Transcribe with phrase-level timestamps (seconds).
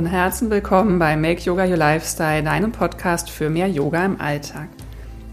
[0.00, 4.70] Von Herzen willkommen bei Make Yoga Your Lifestyle, deinem Podcast für mehr Yoga im Alltag.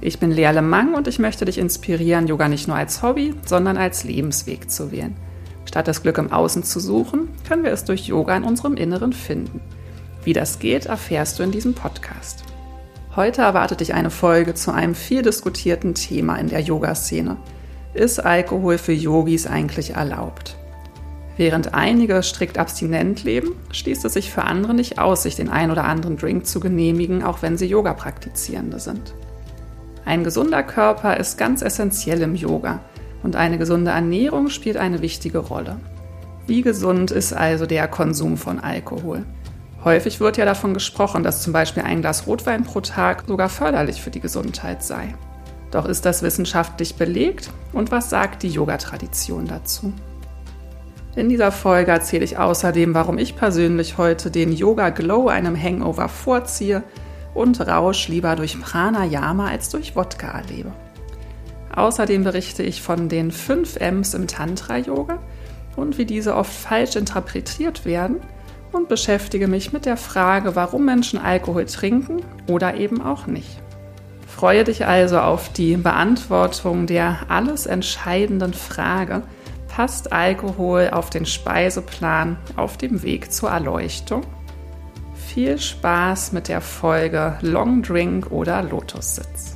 [0.01, 3.77] Ich bin Lea Lemang und ich möchte dich inspirieren, Yoga nicht nur als Hobby, sondern
[3.77, 5.15] als Lebensweg zu wählen.
[5.63, 9.13] Statt das Glück im Außen zu suchen, können wir es durch Yoga in unserem Inneren
[9.13, 9.61] finden.
[10.25, 12.43] Wie das geht, erfährst du in diesem Podcast.
[13.15, 17.37] Heute erwartet dich eine Folge zu einem viel diskutierten Thema in der Yoga-Szene.
[17.93, 20.56] Ist Alkohol für Yogis eigentlich erlaubt?
[21.37, 25.69] Während einige strikt abstinent leben, schließt es sich für andere nicht aus, sich den ein
[25.69, 29.13] oder anderen Drink zu genehmigen, auch wenn sie Yoga-Praktizierende sind.
[30.03, 32.79] Ein gesunder Körper ist ganz essentiell im Yoga
[33.21, 35.79] und eine gesunde Ernährung spielt eine wichtige Rolle.
[36.47, 39.23] Wie gesund ist also der Konsum von Alkohol?
[39.83, 44.01] Häufig wird ja davon gesprochen, dass zum Beispiel ein Glas Rotwein pro Tag sogar förderlich
[44.01, 45.13] für die Gesundheit sei.
[45.69, 49.93] Doch ist das wissenschaftlich belegt und was sagt die Yoga-Tradition dazu?
[51.17, 56.09] In dieser Folge erzähle ich außerdem, warum ich persönlich heute den Yoga Glow einem Hangover
[56.09, 56.83] vorziehe
[57.33, 60.71] und Rausch lieber durch Pranayama als durch Wodka erlebe.
[61.75, 65.17] Außerdem berichte ich von den 5 Ms im Tantra-Yoga
[65.75, 68.17] und wie diese oft falsch interpretiert werden
[68.71, 73.59] und beschäftige mich mit der Frage, warum Menschen Alkohol trinken oder eben auch nicht.
[74.27, 79.23] Freue dich also auf die Beantwortung der alles entscheidenden Frage,
[79.77, 84.23] passt Alkohol auf den Speiseplan auf dem Weg zur Erleuchtung?
[85.13, 89.55] Viel Spaß mit der Folge Long Drink oder Lotussitz.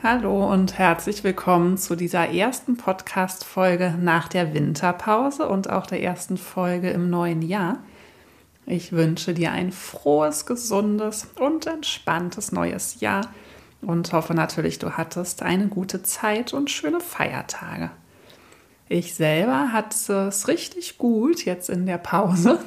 [0.00, 6.36] Hallo und herzlich willkommen zu dieser ersten Podcast-Folge nach der Winterpause und auch der ersten
[6.36, 7.80] Folge im neuen Jahr.
[8.64, 13.22] Ich wünsche dir ein frohes, gesundes und entspanntes neues Jahr
[13.86, 17.90] und hoffe natürlich, du hattest eine gute Zeit und schöne Feiertage.
[18.88, 22.58] Ich selber hatte es richtig gut jetzt in der Pause.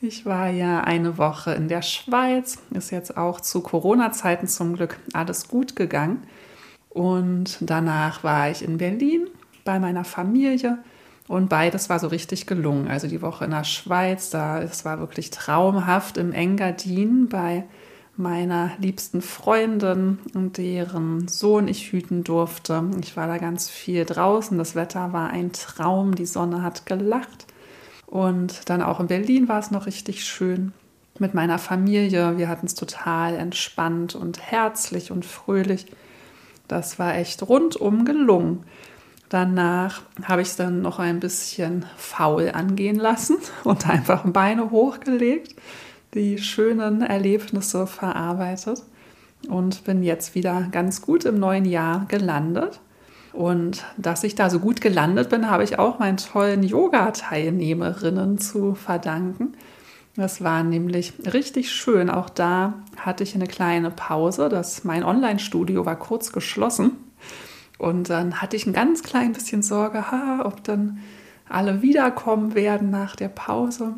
[0.00, 4.98] Ich war ja eine Woche in der Schweiz, ist jetzt auch zu Corona-Zeiten zum Glück
[5.12, 6.24] alles gut gegangen.
[6.88, 9.28] Und danach war ich in Berlin
[9.64, 10.78] bei meiner Familie
[11.28, 12.88] und beides war so richtig gelungen.
[12.88, 17.64] Also die Woche in der Schweiz, da es war wirklich traumhaft im Engadin bei
[18.16, 22.84] meiner liebsten Freundin und deren Sohn ich hüten durfte.
[23.00, 24.58] Ich war da ganz viel draußen.
[24.58, 26.14] Das Wetter war ein Traum.
[26.14, 27.46] Die Sonne hat gelacht.
[28.06, 30.72] Und dann auch in Berlin war es noch richtig schön
[31.18, 32.36] mit meiner Familie.
[32.36, 35.86] Wir hatten es total entspannt und herzlich und fröhlich.
[36.68, 38.64] Das war echt rundum gelungen.
[39.28, 45.56] Danach habe ich es dann noch ein bisschen faul angehen lassen und einfach Beine hochgelegt,
[46.14, 48.82] die schönen Erlebnisse verarbeitet
[49.48, 52.80] und bin jetzt wieder ganz gut im neuen Jahr gelandet.
[53.32, 58.74] Und dass ich da so gut gelandet bin, habe ich auch meinen tollen Yoga-Teilnehmerinnen zu
[58.74, 59.54] verdanken.
[60.14, 62.10] Das war nämlich richtig schön.
[62.10, 64.50] Auch da hatte ich eine kleine Pause.
[64.50, 66.92] Das, mein Online-Studio war kurz geschlossen.
[67.78, 70.98] Und dann hatte ich ein ganz klein bisschen Sorge, ha, ob dann
[71.48, 73.94] alle wiederkommen werden nach der Pause.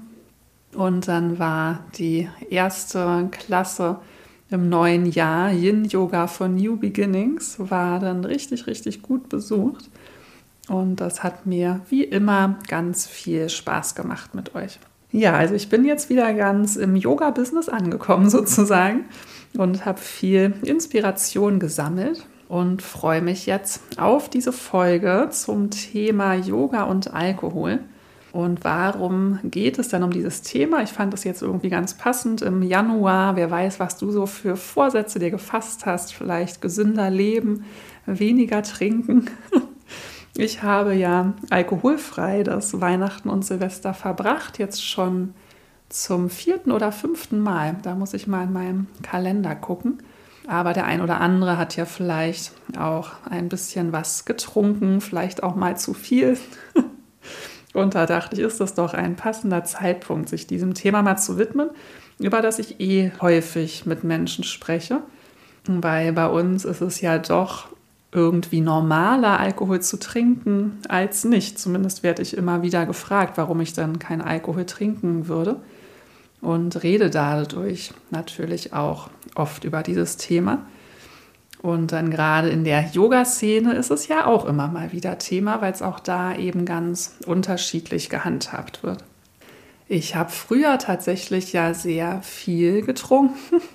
[0.75, 3.99] Und dann war die erste Klasse
[4.51, 9.91] im neuen Jahr, Yin Yoga for New Beginnings, war dann richtig, richtig gut besucht.
[10.69, 14.79] Und das hat mir wie immer ganz viel Spaß gemacht mit euch.
[15.13, 19.05] Ja, also ich bin jetzt wieder ganz im Yoga-Business angekommen sozusagen
[19.57, 26.85] und habe viel Inspiration gesammelt und freue mich jetzt auf diese Folge zum Thema Yoga
[26.85, 27.81] und Alkohol.
[28.35, 30.83] Und warum geht es dann um dieses Thema?
[30.83, 33.37] Ich fand das jetzt irgendwie ganz passend im Januar.
[33.37, 36.13] Wer weiß, was du so für Vorsätze dir gefasst hast.
[36.13, 37.65] Vielleicht gesünder leben,
[38.07, 39.31] weniger trinken.
[40.37, 45.33] Ich habe ja alkoholfrei das Weihnachten und Silvester verbracht, jetzt schon
[45.89, 47.77] zum vierten oder fünften Mal.
[47.83, 49.99] Da muss ich mal in meinem Kalender gucken.
[50.49, 55.55] Aber der ein oder andere hat ja vielleicht auch ein bisschen was getrunken, vielleicht auch
[55.55, 56.37] mal zu viel.
[57.75, 61.37] Und da dachte ich, ist das doch ein passender Zeitpunkt, sich diesem Thema mal zu
[61.37, 61.69] widmen,
[62.19, 65.01] über das ich eh häufig mit Menschen spreche.
[65.67, 67.69] Weil bei uns ist es ja doch
[68.13, 71.59] irgendwie normaler, Alkohol zu trinken als nicht.
[71.59, 75.57] Zumindest werde ich immer wieder gefragt, warum ich dann kein Alkohol trinken würde
[76.41, 80.65] und rede dadurch natürlich auch oft über dieses Thema.
[81.65, 85.73] Und dann gerade in der Yoga-Szene ist es ja auch immer mal wieder Thema, weil
[85.73, 89.03] es auch da eben ganz unterschiedlich gehandhabt wird.
[89.89, 93.63] Ich habe früher tatsächlich ja sehr viel getrunken.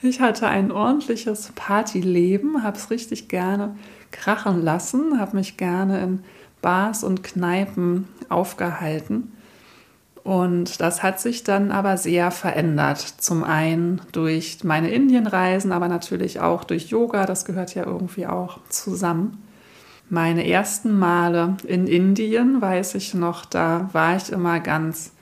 [0.00, 3.76] Ich hatte ein ordentliches Partyleben, habe es richtig gerne
[4.10, 6.24] krachen lassen, habe mich gerne in
[6.62, 9.35] Bars und Kneipen aufgehalten
[10.26, 12.98] Und das hat sich dann aber sehr verändert.
[12.98, 17.26] Zum einen durch meine Indienreisen, aber natürlich auch durch Yoga.
[17.26, 19.40] Das gehört ja irgendwie auch zusammen.
[20.10, 25.12] Meine ersten Male in Indien, weiß ich noch, da war ich immer ganz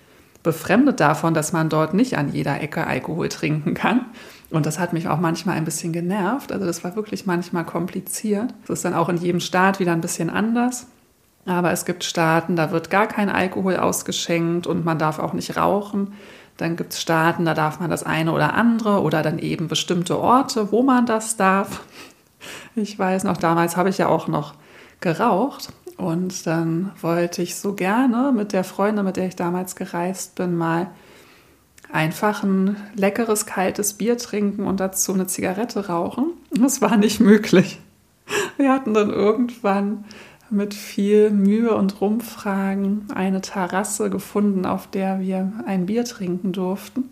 [0.42, 4.06] befremdet davon, dass man dort nicht an jeder Ecke Alkohol trinken kann.
[4.48, 6.50] Und das hat mich auch manchmal ein bisschen genervt.
[6.50, 8.54] Also das war wirklich manchmal kompliziert.
[8.66, 10.86] Das ist dann auch in jedem Staat wieder ein bisschen anders.
[11.46, 15.56] Aber es gibt Staaten, da wird gar kein Alkohol ausgeschenkt und man darf auch nicht
[15.56, 16.14] rauchen.
[16.56, 20.18] Dann gibt es Staaten, da darf man das eine oder andere oder dann eben bestimmte
[20.18, 21.82] Orte, wo man das darf.
[22.76, 24.54] Ich weiß noch, damals habe ich ja auch noch
[25.00, 30.34] geraucht und dann wollte ich so gerne mit der Freundin, mit der ich damals gereist
[30.34, 30.88] bin, mal
[31.92, 36.32] einfach ein leckeres, kaltes Bier trinken und dazu eine Zigarette rauchen.
[36.50, 37.80] Das war nicht möglich.
[38.56, 40.04] Wir hatten dann irgendwann
[40.54, 47.10] mit viel Mühe und Rumfragen eine Terrasse gefunden, auf der wir ein Bier trinken durften.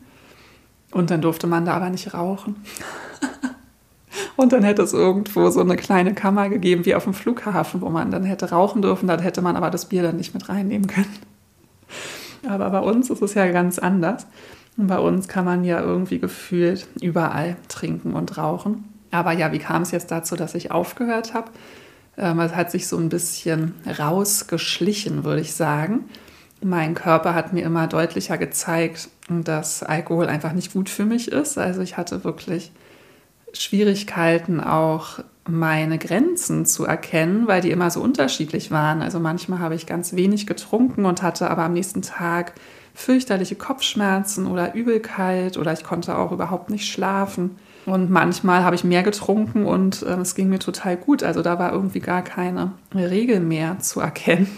[0.93, 2.57] Und dann durfte man da aber nicht rauchen.
[4.37, 7.89] und dann hätte es irgendwo so eine kleine Kammer gegeben, wie auf dem Flughafen, wo
[7.89, 9.07] man dann hätte rauchen dürfen.
[9.07, 11.19] Dann hätte man aber das Bier dann nicht mit reinnehmen können.
[12.49, 14.27] Aber bei uns ist es ja ganz anders.
[14.77, 18.85] Und bei uns kann man ja irgendwie gefühlt überall trinken und rauchen.
[19.13, 21.51] Aber ja, wie kam es jetzt dazu, dass ich aufgehört habe?
[22.17, 26.09] Ähm, es hat sich so ein bisschen rausgeschlichen, würde ich sagen.
[26.63, 31.59] Mein Körper hat mir immer deutlicher gezeigt, dass Alkohol einfach nicht gut für mich ist.
[31.59, 32.73] Also ich hatte wirklich
[33.53, 35.19] Schwierigkeiten auch
[35.49, 39.03] meine Grenzen zu erkennen, weil die immer so unterschiedlich waren.
[39.03, 42.53] Also manchmal habe ich ganz wenig getrunken und hatte aber am nächsten Tag
[42.95, 47.57] fürchterliche Kopfschmerzen oder Übelkeit oder ich konnte auch überhaupt nicht schlafen.
[47.85, 51.23] Und manchmal habe ich mehr getrunken und äh, es ging mir total gut.
[51.23, 54.49] Also da war irgendwie gar keine Regel mehr zu erkennen.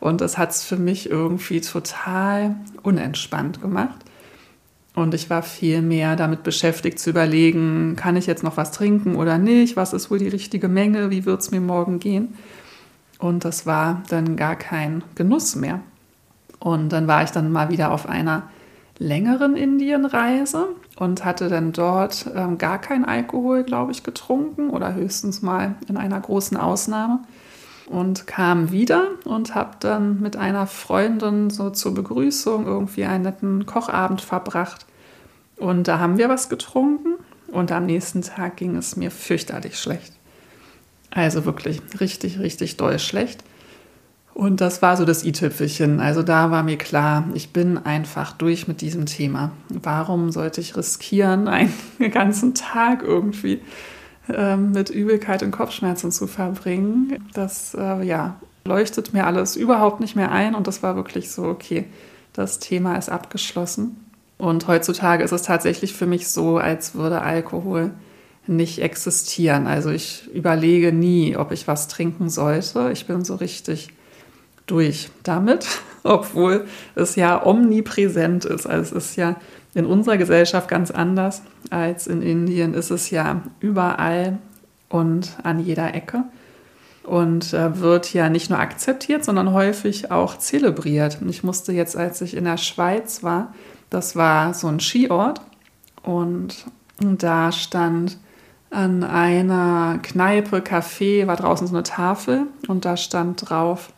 [0.00, 4.04] Und das hat es für mich irgendwie total unentspannt gemacht.
[4.94, 9.16] Und ich war viel mehr damit beschäftigt zu überlegen, kann ich jetzt noch was trinken
[9.16, 9.76] oder nicht?
[9.76, 11.10] Was ist wohl die richtige Menge?
[11.10, 12.36] Wie wird es mir morgen gehen?
[13.18, 15.80] Und das war dann gar kein Genuss mehr.
[16.58, 18.50] Und dann war ich dann mal wieder auf einer
[18.98, 25.42] längeren Indienreise und hatte dann dort ähm, gar keinen Alkohol, glaube ich, getrunken oder höchstens
[25.42, 27.20] mal in einer großen Ausnahme
[27.86, 33.66] und kam wieder und habe dann mit einer Freundin so zur Begrüßung irgendwie einen netten
[33.66, 34.86] Kochabend verbracht
[35.56, 37.14] und da haben wir was getrunken
[37.48, 40.12] und am nächsten Tag ging es mir fürchterlich schlecht.
[41.10, 43.44] Also wirklich richtig, richtig doll schlecht.
[44.34, 46.00] Und das war so das i-Tüpfelchen.
[46.00, 49.52] Also da war mir klar, ich bin einfach durch mit diesem Thema.
[49.68, 51.72] Warum sollte ich riskieren, einen
[52.10, 53.60] ganzen Tag irgendwie
[54.28, 57.22] äh, mit Übelkeit und Kopfschmerzen zu verbringen?
[57.34, 61.44] Das äh, ja, leuchtet mir alles überhaupt nicht mehr ein und das war wirklich so,
[61.44, 61.84] okay,
[62.32, 63.96] das Thema ist abgeschlossen.
[64.38, 67.92] Und heutzutage ist es tatsächlich für mich so, als würde Alkohol
[68.46, 69.66] nicht existieren.
[69.66, 72.90] Also ich überlege nie, ob ich was trinken sollte.
[72.92, 73.90] Ich bin so richtig
[74.66, 75.66] durch damit,
[76.02, 78.66] obwohl es ja omnipräsent ist.
[78.66, 79.36] Also es ist ja
[79.74, 82.74] in unserer Gesellschaft ganz anders als in Indien.
[82.74, 84.38] Ist es ja überall
[84.88, 86.24] und an jeder Ecke
[87.04, 91.18] und äh, wird ja nicht nur akzeptiert, sondern häufig auch zelebriert.
[91.28, 93.54] Ich musste jetzt, als ich in der Schweiz war,
[93.90, 95.40] das war so ein Skiort
[96.02, 96.66] und
[97.00, 98.18] da stand
[98.70, 103.92] an einer Kneipe, Café, war draußen so eine Tafel und da stand drauf,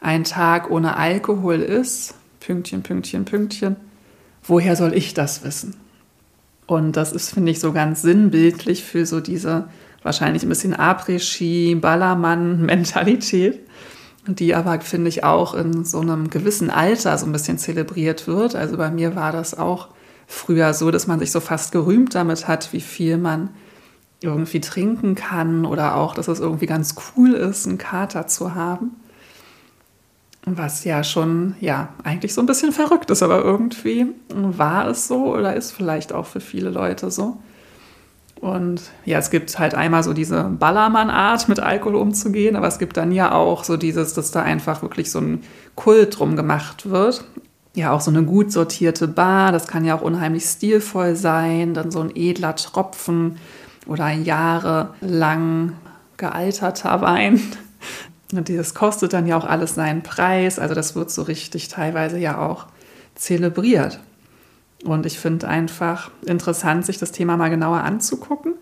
[0.00, 3.76] ein Tag ohne Alkohol ist, Pünktchen, Pünktchen, Pünktchen,
[4.42, 5.76] woher soll ich das wissen?
[6.66, 9.68] Und das ist, finde ich, so ganz sinnbildlich für so diese
[10.02, 13.60] wahrscheinlich ein bisschen Après-Ski, Ballermann-Mentalität,
[14.26, 18.54] die aber, finde ich, auch in so einem gewissen Alter so ein bisschen zelebriert wird.
[18.54, 19.88] Also bei mir war das auch
[20.26, 23.50] früher so, dass man sich so fast gerühmt damit hat, wie viel man
[24.20, 28.96] irgendwie trinken kann oder auch, dass es irgendwie ganz cool ist, einen Kater zu haben.
[30.56, 35.34] Was ja schon, ja, eigentlich so ein bisschen verrückt ist, aber irgendwie war es so
[35.34, 37.38] oder ist vielleicht auch für viele Leute so.
[38.40, 42.96] Und ja, es gibt halt einmal so diese Ballermann-Art, mit Alkohol umzugehen, aber es gibt
[42.96, 45.42] dann ja auch so dieses, dass da einfach wirklich so ein
[45.74, 47.24] Kult drum gemacht wird.
[47.74, 51.90] Ja, auch so eine gut sortierte Bar, das kann ja auch unheimlich stilvoll sein, dann
[51.90, 53.38] so ein edler Tropfen
[53.86, 55.72] oder ein jahrelang
[56.16, 57.40] gealterter Wein.
[58.32, 60.58] Und das kostet dann ja auch alles seinen Preis.
[60.58, 62.66] Also das wird so richtig teilweise ja auch
[63.14, 64.00] zelebriert.
[64.84, 68.54] Und ich finde einfach interessant, sich das Thema mal genauer anzugucken.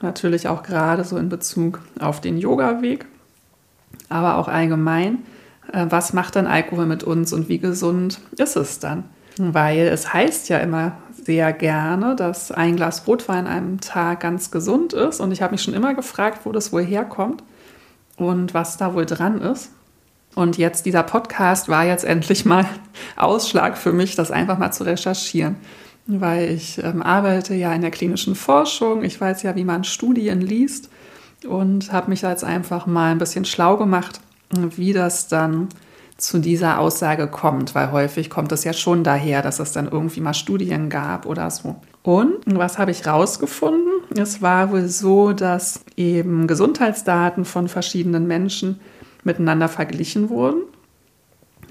[0.00, 3.06] Natürlich auch gerade so in Bezug auf den Yoga-Weg,
[4.08, 5.24] aber auch allgemein,
[5.72, 9.04] äh, was macht dann Alkohol mit uns und wie gesund ist es dann?
[9.36, 10.92] Weil es heißt ja immer
[11.24, 15.20] sehr gerne, dass ein Glas Rotwein einem Tag ganz gesund ist.
[15.20, 17.42] Und ich habe mich schon immer gefragt, wo das wohl herkommt
[18.18, 19.70] und was da wohl dran ist.
[20.34, 22.66] Und jetzt dieser Podcast war jetzt endlich mal
[23.16, 25.56] Ausschlag für mich, das einfach mal zu recherchieren.
[26.06, 30.40] Weil ich ähm, arbeite ja in der klinischen Forschung, ich weiß ja, wie man Studien
[30.40, 30.90] liest
[31.46, 34.20] und habe mich jetzt einfach mal ein bisschen schlau gemacht,
[34.50, 35.68] wie das dann
[36.16, 40.20] zu dieser Aussage kommt, weil häufig kommt es ja schon daher, dass es dann irgendwie
[40.20, 41.76] mal Studien gab oder so.
[42.02, 43.87] Und was habe ich rausgefunden?
[44.18, 48.80] Es war wohl so, dass eben Gesundheitsdaten von verschiedenen Menschen
[49.24, 50.62] miteinander verglichen wurden.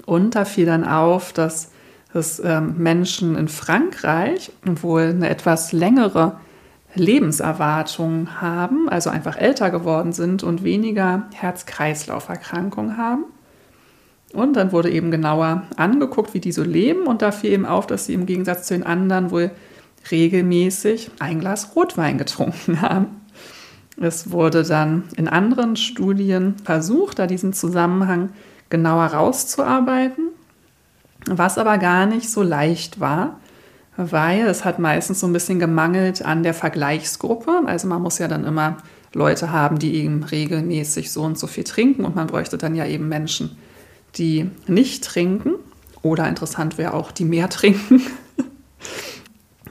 [0.06, 1.70] Und da fiel dann auf, dass
[2.12, 6.36] dass ähm, Menschen in Frankreich wohl eine etwas längere
[6.94, 13.24] Lebenserwartung haben, also einfach älter geworden sind und weniger Herz-Kreislauf-Erkrankungen haben.
[14.32, 17.86] Und dann wurde eben genauer angeguckt, wie die so leben und da fiel eben auf,
[17.86, 19.50] dass sie im Gegensatz zu den anderen wohl
[20.10, 23.06] regelmäßig ein Glas Rotwein getrunken haben.
[24.00, 28.30] Es wurde dann in anderen Studien versucht, da diesen Zusammenhang
[28.70, 30.28] genauer rauszuarbeiten,
[31.26, 33.40] was aber gar nicht so leicht war,
[33.96, 37.62] weil es hat meistens so ein bisschen gemangelt an der Vergleichsgruppe.
[37.66, 38.76] Also man muss ja dann immer
[39.14, 42.86] Leute haben, die eben regelmäßig so und so viel trinken und man bräuchte dann ja
[42.86, 43.56] eben Menschen,
[44.16, 45.54] die nicht trinken
[46.02, 48.02] oder interessant wäre auch, die mehr trinken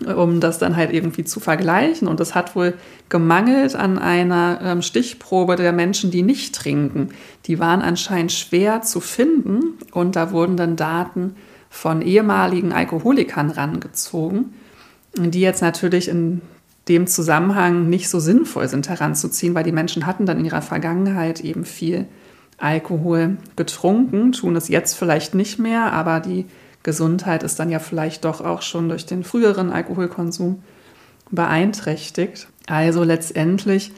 [0.06, 2.08] um das dann halt irgendwie zu vergleichen.
[2.08, 2.74] Und es hat wohl
[3.10, 7.10] gemangelt an einer ähm, Stichprobe der Menschen, die nicht trinken.
[7.46, 11.36] Die waren anscheinend schwer zu finden und da wurden dann Daten
[11.70, 14.54] von ehemaligen Alkoholikern rangezogen,
[15.18, 16.42] die jetzt natürlich in
[16.88, 21.42] dem Zusammenhang nicht so sinnvoll sind heranzuziehen, weil die Menschen hatten dann in ihrer Vergangenheit
[21.42, 22.08] eben viel
[22.58, 26.46] Alkohol getrunken, tun es jetzt vielleicht nicht mehr, aber die
[26.88, 30.64] Gesundheit ist dann ja vielleicht doch auch schon durch den früheren Alkoholkonsum
[31.30, 32.48] beeinträchtigt.
[32.66, 33.92] Also letztendlich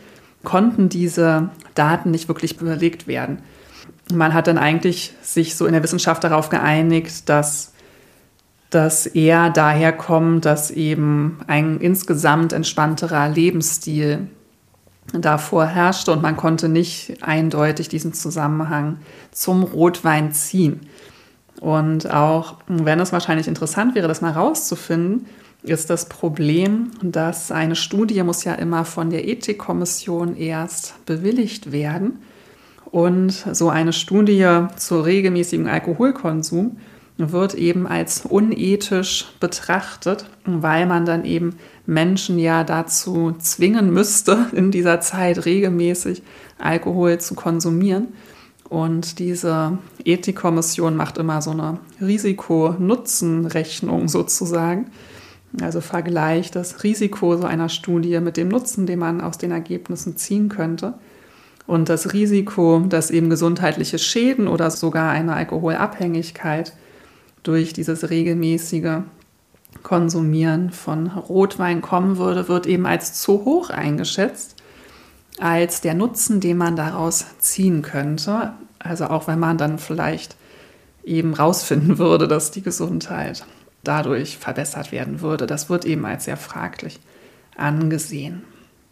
[0.43, 3.43] konnten diese Daten nicht wirklich belegt werden.
[4.12, 7.74] Man hat dann eigentlich sich so in der Wissenschaft darauf geeinigt, dass
[8.72, 14.29] das eher daher kommt, dass eben ein insgesamt entspannterer Lebensstil
[15.13, 18.98] davor herrschte und man konnte nicht eindeutig diesen Zusammenhang
[19.29, 20.88] zum Rotwein ziehen.
[21.60, 25.25] Und auch wenn es wahrscheinlich interessant wäre, das mal rauszufinden,
[25.62, 32.20] ist das Problem, dass eine Studie muss ja immer von der Ethikkommission erst bewilligt werden.
[32.92, 36.78] Und so eine Studie zu regelmäßigem Alkoholkonsum
[37.18, 44.72] wird eben als unethisch betrachtet, weil man dann eben Menschen ja dazu zwingen müsste, in
[44.72, 46.24] dieser Zeit regelmäßig
[46.58, 48.08] Alkohol zu konsumieren.
[48.69, 54.91] Und diese Ethikkommission macht immer so eine Risiko-Nutzen-Rechnung sozusagen.
[55.59, 60.17] Also vergleicht das Risiko so einer Studie mit dem Nutzen, den man aus den Ergebnissen
[60.17, 60.93] ziehen könnte.
[61.65, 66.73] Und das Risiko, dass eben gesundheitliche Schäden oder sogar eine Alkoholabhängigkeit
[67.41, 68.99] durch dieses regelmäßige
[69.81, 74.59] Konsumieren von Rotwein kommen würde, wird eben als zu hoch eingeschätzt
[75.39, 78.53] als der Nutzen, den man daraus ziehen könnte.
[78.79, 80.36] Also auch wenn man dann vielleicht
[81.03, 83.46] eben rausfinden würde, dass die Gesundheit
[83.84, 85.48] dadurch verbessert werden würde.
[85.48, 87.00] Das wird eben als sehr fraglich
[87.55, 88.43] angesehen.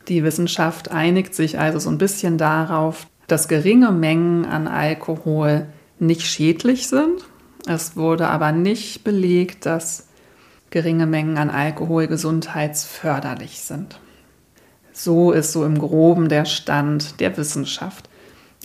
[0.08, 5.68] Die Wissenschaft einigt sich also so ein bisschen darauf, dass geringe Mengen an Alkohol
[6.00, 7.26] nicht schädlich sind.
[7.68, 10.08] Es wurde aber nicht belegt, dass
[10.70, 14.00] geringe Mengen an Alkohol gesundheitsförderlich sind.
[14.98, 18.10] So ist so im groben der Stand der Wissenschaft.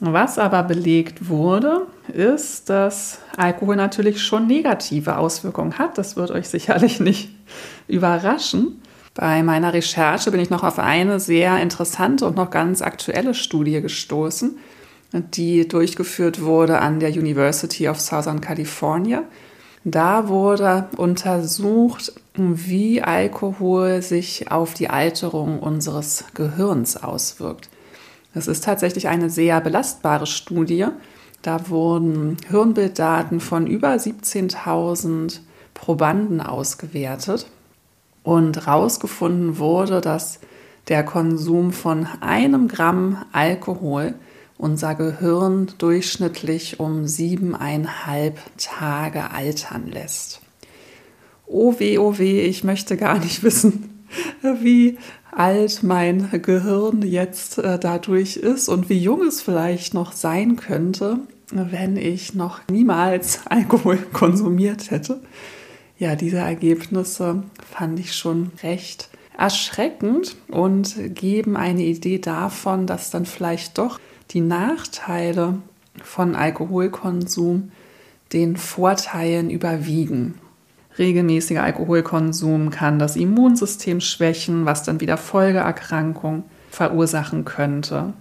[0.00, 5.98] Was aber belegt wurde, ist, dass Alkohol natürlich schon negative Auswirkungen hat.
[5.98, 7.28] Das wird euch sicherlich nicht
[7.86, 8.80] überraschen.
[9.12, 13.82] Bei meiner Recherche bin ich noch auf eine sehr interessante und noch ganz aktuelle Studie
[13.82, 14.56] gestoßen,
[15.12, 19.24] die durchgeführt wurde an der University of Southern California.
[19.84, 27.68] Da wurde untersucht, wie Alkohol sich auf die Alterung unseres Gehirns auswirkt.
[28.32, 30.86] Das ist tatsächlich eine sehr belastbare Studie.
[31.42, 35.40] Da wurden Hirnbilddaten von über 17.000
[35.74, 37.46] Probanden ausgewertet
[38.22, 40.38] und herausgefunden wurde, dass
[40.88, 44.14] der Konsum von einem Gramm Alkohol
[44.62, 50.40] unser Gehirn durchschnittlich um siebeneinhalb Tage altern lässt.
[51.46, 54.06] Oh weh, oh weh, ich möchte gar nicht wissen,
[54.60, 54.98] wie
[55.32, 61.18] alt mein Gehirn jetzt äh, dadurch ist und wie jung es vielleicht noch sein könnte,
[61.50, 65.20] wenn ich noch niemals Alkohol konsumiert hätte.
[65.98, 73.26] Ja, diese Ergebnisse fand ich schon recht erschreckend und geben eine Idee davon, dass dann
[73.26, 73.98] vielleicht doch
[74.32, 75.58] die Nachteile
[76.02, 77.72] von Alkoholkonsum
[78.32, 80.38] den Vorteilen überwiegen.
[80.98, 88.12] Regelmäßiger Alkoholkonsum kann das Immunsystem schwächen, was dann wieder Folgeerkrankungen verursachen könnte.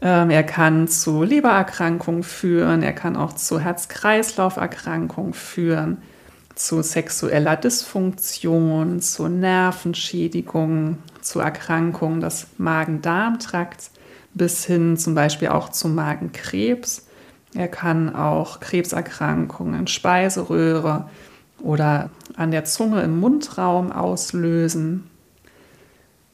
[0.00, 5.98] Ähm, er kann zu Lebererkrankungen führen, er kann auch zu Herz-Kreislauf-Erkrankungen führen,
[6.54, 13.92] zu sexueller Dysfunktion, zu Nervenschädigungen, zu Erkrankungen des Magen-Darm-Trakts
[14.38, 17.06] bis hin zum Beispiel auch zu Magenkrebs.
[17.54, 21.10] Er kann auch Krebserkrankungen, Speiseröhre
[21.60, 25.10] oder an der Zunge im Mundraum auslösen.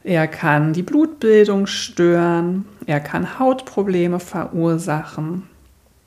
[0.03, 2.65] Er kann die Blutbildung stören.
[2.85, 5.43] Er kann Hautprobleme verursachen.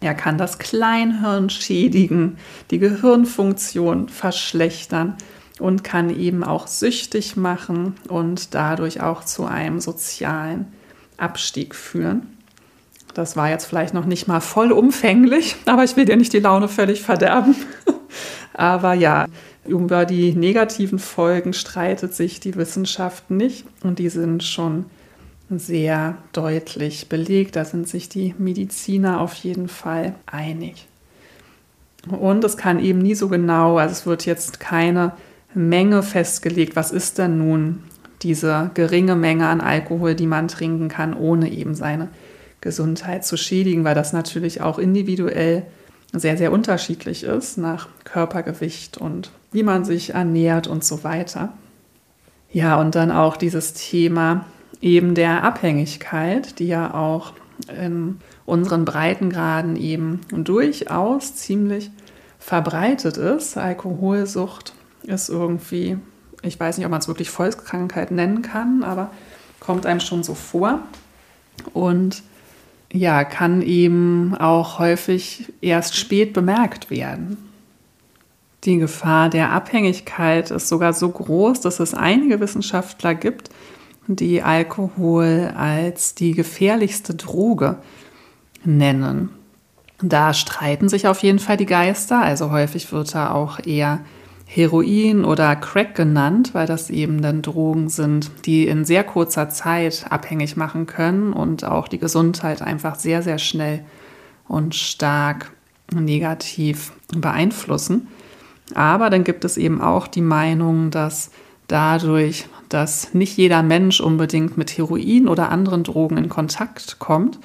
[0.00, 2.38] Er kann das Kleinhirn schädigen,
[2.71, 5.17] die Gehirnfunktion verschlechtern
[5.59, 10.73] und kann eben auch süchtig machen und dadurch auch zu einem sozialen
[11.19, 12.39] Abstieg führen.
[13.15, 16.69] Das war jetzt vielleicht noch nicht mal vollumfänglich, aber ich will dir nicht die Laune
[16.69, 17.55] völlig verderben.
[18.55, 19.27] aber ja,
[19.67, 24.87] über die negativen Folgen streitet sich die Wissenschaft nicht und die sind schon
[25.51, 27.57] sehr deutlich belegt.
[27.57, 30.87] Da sind sich die Mediziner auf jeden Fall einig.
[32.09, 35.13] Und es kann eben nie so genau, also es wird jetzt keine
[35.55, 37.83] Menge festgelegt, was ist denn nun
[38.23, 42.09] diese geringe Menge an Alkohol, die man trinken kann, ohne eben seine
[42.61, 45.65] Gesundheit zu schädigen, weil das natürlich auch individuell
[46.13, 51.52] sehr, sehr unterschiedlich ist nach Körpergewicht und wie man sich ernährt und so weiter.
[52.50, 54.47] Ja, und dann auch dieses Thema
[54.81, 57.33] eben der Abhängigkeit, die ja auch
[57.69, 61.91] in unseren Breitengraden eben durchaus ziemlich
[62.39, 63.59] verbreitet ist.
[63.59, 65.99] Alkoholsucht ist irgendwie,
[66.43, 69.11] ich weiß nicht, ob man es wirklich Volkskrankheit nennen kann, aber
[69.61, 70.81] kommt einem schon so vor.
[71.73, 72.23] Und
[72.93, 77.37] ja, kann eben auch häufig erst spät bemerkt werden.
[78.65, 83.51] Die Gefahr der Abhängigkeit ist sogar so groß, dass es einige Wissenschaftler gibt,
[84.07, 87.77] die Alkohol als die gefährlichste Droge
[88.65, 89.31] nennen.
[90.01, 92.21] Da streiten sich auf jeden Fall die Geister.
[92.21, 94.01] Also häufig wird da auch eher
[94.50, 100.06] Heroin oder Crack genannt, weil das eben dann Drogen sind, die in sehr kurzer Zeit
[100.08, 103.84] abhängig machen können und auch die Gesundheit einfach sehr, sehr schnell
[104.49, 105.52] und stark
[105.95, 108.08] negativ beeinflussen.
[108.75, 111.30] Aber dann gibt es eben auch die Meinung, dass
[111.67, 117.39] dadurch, dass nicht jeder Mensch unbedingt mit Heroin oder anderen Drogen in Kontakt kommt,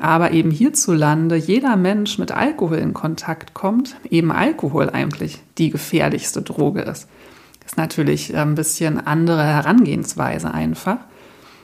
[0.00, 6.42] aber eben hierzulande jeder Mensch mit Alkohol in Kontakt kommt, eben Alkohol eigentlich die gefährlichste
[6.42, 7.08] Droge ist.
[7.66, 10.98] Ist natürlich ein bisschen andere Herangehensweise einfach.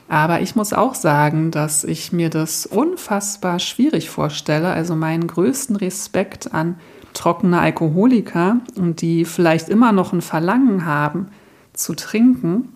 [0.07, 4.67] Aber ich muss auch sagen, dass ich mir das unfassbar schwierig vorstelle.
[4.67, 6.75] Also meinen größten Respekt an
[7.13, 11.29] trockene Alkoholiker, die vielleicht immer noch ein Verlangen haben
[11.73, 12.74] zu trinken,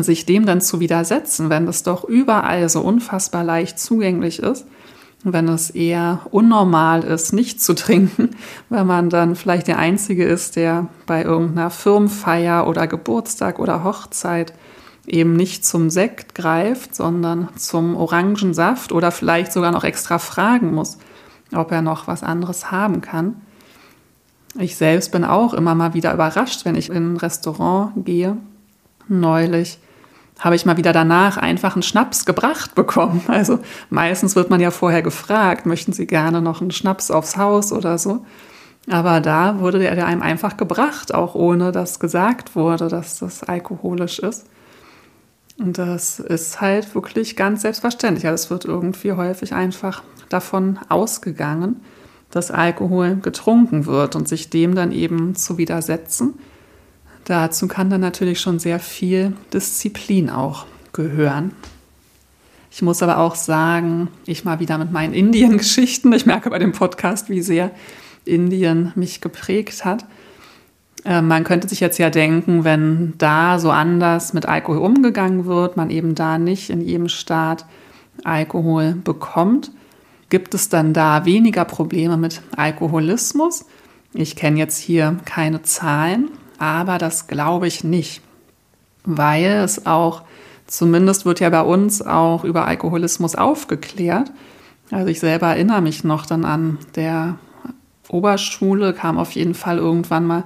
[0.00, 4.66] sich dem dann zu widersetzen, wenn es doch überall so unfassbar leicht zugänglich ist,
[5.24, 8.30] wenn es eher unnormal ist, nicht zu trinken,
[8.70, 14.52] wenn man dann vielleicht der Einzige ist, der bei irgendeiner Firmenfeier oder Geburtstag oder Hochzeit
[15.06, 20.98] eben nicht zum Sekt greift, sondern zum Orangensaft oder vielleicht sogar noch extra fragen muss,
[21.52, 23.36] ob er noch was anderes haben kann.
[24.58, 28.36] Ich selbst bin auch immer mal wieder überrascht, wenn ich in ein Restaurant gehe.
[29.08, 29.78] Neulich
[30.42, 33.22] habe ich mal wieder danach einfach einen Schnaps gebracht bekommen.
[33.28, 37.72] Also meistens wird man ja vorher gefragt, möchten Sie gerne noch einen Schnaps aufs Haus
[37.72, 38.26] oder so.
[38.90, 44.18] Aber da wurde der einem einfach gebracht, auch ohne dass gesagt wurde, dass das alkoholisch
[44.18, 44.46] ist.
[45.58, 48.26] Und das ist halt wirklich ganz selbstverständlich.
[48.26, 51.80] Also es wird irgendwie häufig einfach davon ausgegangen,
[52.30, 56.34] dass Alkohol getrunken wird und sich dem dann eben zu widersetzen.
[57.24, 61.52] Dazu kann dann natürlich schon sehr viel Disziplin auch gehören.
[62.70, 66.72] Ich muss aber auch sagen, ich mal wieder mit meinen Indien-Geschichten, ich merke bei dem
[66.72, 67.70] Podcast, wie sehr
[68.24, 70.06] Indien mich geprägt hat.
[71.04, 75.76] Äh, man könnte sich jetzt ja denken, wenn da so anders mit Alkohol umgegangen wird,
[75.76, 77.66] man eben da nicht in jedem Staat
[78.24, 79.70] Alkohol bekommt,
[80.32, 83.66] Gibt es dann da weniger Probleme mit Alkoholismus?
[84.14, 86.30] Ich kenne jetzt hier keine Zahlen,
[86.62, 88.22] aber das glaube ich nicht,
[89.04, 90.22] weil es auch
[90.68, 94.30] zumindest wird ja bei uns auch über Alkoholismus aufgeklärt.
[94.92, 97.34] Also ich selber erinnere mich noch dann an der
[98.08, 100.44] Oberschule kam auf jeden Fall irgendwann mal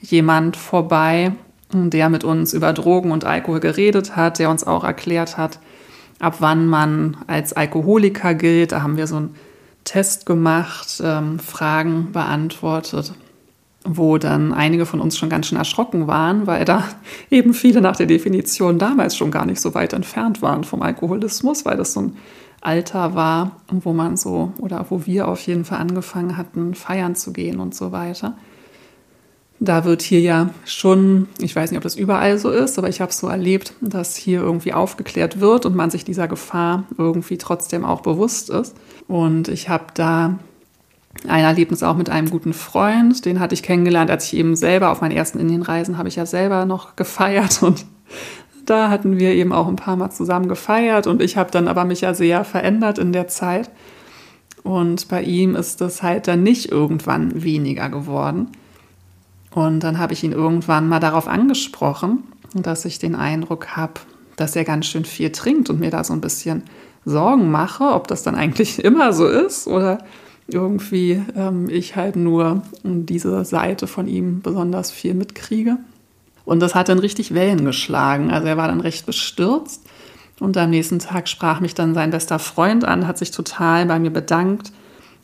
[0.00, 1.32] jemand vorbei,
[1.72, 5.58] der mit uns über Drogen und Alkohol geredet hat, der uns auch erklärt hat,
[6.20, 8.70] ab wann man als Alkoholiker gilt.
[8.70, 9.34] Da haben wir so einen
[9.82, 13.14] Test gemacht, ähm, Fragen beantwortet,
[13.86, 16.84] wo dann einige von uns schon ganz schön erschrocken waren, weil da
[17.30, 21.64] eben viele nach der Definition damals schon gar nicht so weit entfernt waren vom Alkoholismus,
[21.64, 22.16] weil das so ein
[22.60, 27.32] Alter war, wo man so oder wo wir auf jeden Fall angefangen hatten, feiern zu
[27.32, 28.36] gehen und so weiter.
[29.58, 33.00] Da wird hier ja schon, ich weiß nicht, ob das überall so ist, aber ich
[33.00, 37.38] habe es so erlebt, dass hier irgendwie aufgeklärt wird und man sich dieser Gefahr irgendwie
[37.38, 38.76] trotzdem auch bewusst ist.
[39.08, 40.38] Und ich habe da
[41.28, 44.90] ein Erlebnis auch mit einem guten Freund, den hatte ich kennengelernt, als ich eben selber
[44.90, 47.84] auf meinen ersten Indienreisen habe ich ja selber noch gefeiert und
[48.66, 51.84] da hatten wir eben auch ein paar Mal zusammen gefeiert und ich habe dann aber
[51.84, 53.70] mich ja sehr verändert in der Zeit.
[54.64, 58.48] Und bei ihm ist das halt dann nicht irgendwann weniger geworden.
[59.54, 63.94] Und dann habe ich ihn irgendwann mal darauf angesprochen, dass ich den Eindruck habe,
[64.34, 66.64] dass er ganz schön viel trinkt und mir da so ein bisschen
[67.04, 69.98] Sorgen mache, ob das dann eigentlich immer so ist oder
[70.48, 75.78] irgendwie ähm, ich halt nur diese Seite von ihm besonders viel mitkriege.
[76.44, 78.30] Und das hat dann richtig Wellen geschlagen.
[78.30, 79.82] Also er war dann recht bestürzt.
[80.38, 83.98] Und am nächsten Tag sprach mich dann sein bester Freund an, hat sich total bei
[83.98, 84.70] mir bedankt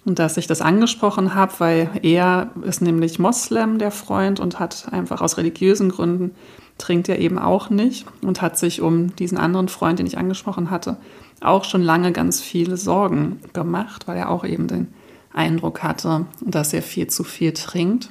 [0.04, 4.88] und dass ich das angesprochen habe, weil er ist nämlich Moslem, der Freund, und hat
[4.90, 6.32] einfach aus religiösen Gründen,
[6.78, 10.70] trinkt er eben auch nicht und hat sich um diesen anderen Freund, den ich angesprochen
[10.70, 10.96] hatte,
[11.40, 14.88] auch schon lange ganz viele Sorgen gemacht, weil er auch eben den
[15.34, 18.10] Eindruck hatte, dass er viel zu viel trinkt.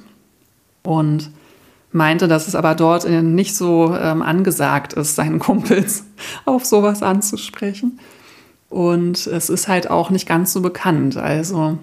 [0.82, 1.30] Und
[1.92, 6.04] meinte, dass es aber dort nicht so ähm, angesagt ist, seinen Kumpels
[6.44, 8.00] auf sowas anzusprechen.
[8.68, 11.18] Und es ist halt auch nicht ganz so bekannt.
[11.18, 11.78] Also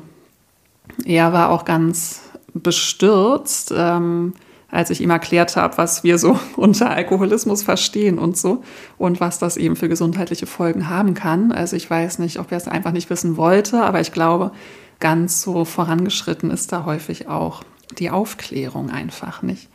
[1.06, 2.22] er war auch ganz
[2.54, 4.34] bestürzt, ähm,
[4.72, 8.64] als ich ihm erklärt habe, was wir so unter Alkoholismus verstehen und so
[8.98, 11.52] und was das eben für gesundheitliche Folgen haben kann.
[11.52, 14.52] Also ich weiß nicht, ob er es einfach nicht wissen wollte, aber ich glaube,
[15.00, 17.64] ganz so vorangeschritten ist da häufig auch
[17.98, 19.70] die Aufklärung einfach nicht.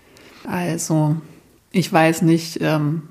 [0.47, 1.17] Also
[1.73, 3.03] ich weiß nicht, ähm,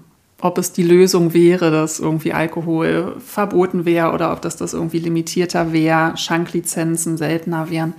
[0.44, 5.00] ob es die Lösung wäre, dass irgendwie Alkohol verboten wäre oder ob das das irgendwie
[5.00, 7.94] limitierter wäre, Schanklizenzen seltener wären.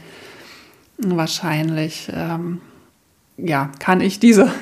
[0.99, 2.61] Wahrscheinlich, ähm,
[3.37, 4.53] ja, kann ich diese,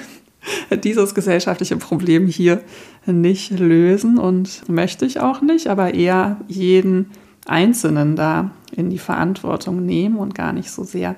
[0.85, 2.63] dieses gesellschaftliche Problem hier
[3.05, 7.11] nicht lösen und möchte ich auch nicht, aber eher jeden
[7.47, 11.17] Einzelnen da in die Verantwortung nehmen und gar nicht so sehr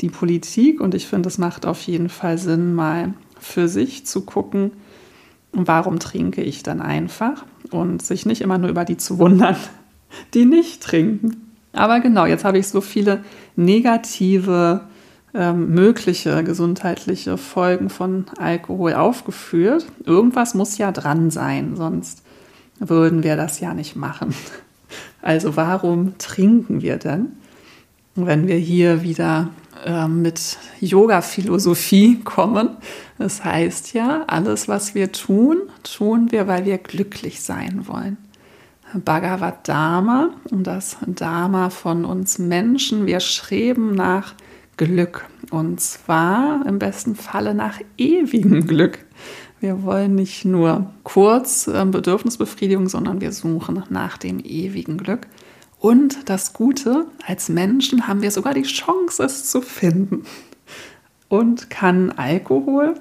[0.00, 0.80] die Politik.
[0.80, 4.72] Und ich finde, es macht auf jeden Fall Sinn, mal für sich zu gucken,
[5.52, 9.56] warum trinke ich dann einfach und sich nicht immer nur über die zu wundern,
[10.34, 11.52] die nicht trinken.
[11.72, 13.22] Aber genau, jetzt habe ich so viele
[13.54, 14.82] negative
[15.34, 19.86] ähm, mögliche gesundheitliche Folgen von Alkohol aufgeführt.
[20.04, 22.22] Irgendwas muss ja dran sein, sonst
[22.78, 24.34] würden wir das ja nicht machen.
[25.22, 27.32] Also warum trinken wir denn?
[28.14, 29.50] Wenn wir hier wieder
[29.84, 32.70] äh, mit Yoga-Philosophie kommen.
[33.18, 38.16] Das heißt ja, alles, was wir tun, tun wir, weil wir glücklich sein wollen.
[38.94, 44.34] Bhagavad Dharma und das Dharma von uns Menschen, wir streben nach
[44.76, 48.98] Glück und zwar im besten Falle nach ewigem Glück.
[49.60, 55.26] Wir wollen nicht nur kurz äh, Bedürfnisbefriedigung, sondern wir suchen nach dem ewigen Glück.
[55.78, 60.24] Und das Gute, als Menschen haben wir sogar die Chance, es zu finden.
[61.28, 62.94] Und kann Alkohol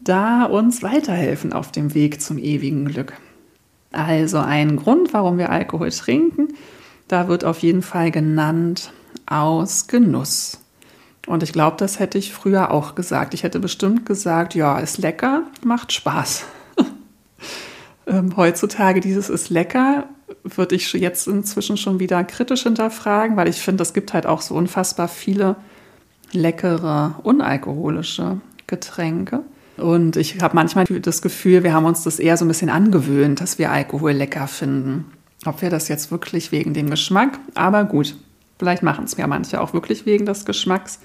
[0.00, 3.14] da uns weiterhelfen auf dem Weg zum ewigen Glück.
[3.92, 6.48] Also ein Grund, warum wir Alkohol trinken,
[7.08, 8.92] da wird auf jeden Fall genannt
[9.26, 10.61] aus Genuss.
[11.26, 13.34] Und ich glaube, das hätte ich früher auch gesagt.
[13.34, 16.44] Ich hätte bestimmt gesagt, ja, ist lecker, macht Spaß.
[18.06, 20.08] ähm, heutzutage dieses ist lecker
[20.44, 24.40] würde ich jetzt inzwischen schon wieder kritisch hinterfragen, weil ich finde, es gibt halt auch
[24.40, 25.56] so unfassbar viele
[26.32, 29.40] leckere, unalkoholische Getränke.
[29.76, 33.40] Und ich habe manchmal das Gefühl, wir haben uns das eher so ein bisschen angewöhnt,
[33.40, 35.06] dass wir Alkohol lecker finden.
[35.44, 38.14] Ob wir das jetzt wirklich wegen dem Geschmack, aber gut,
[38.62, 41.00] vielleicht machen es ja manche auch wirklich wegen des Geschmacks.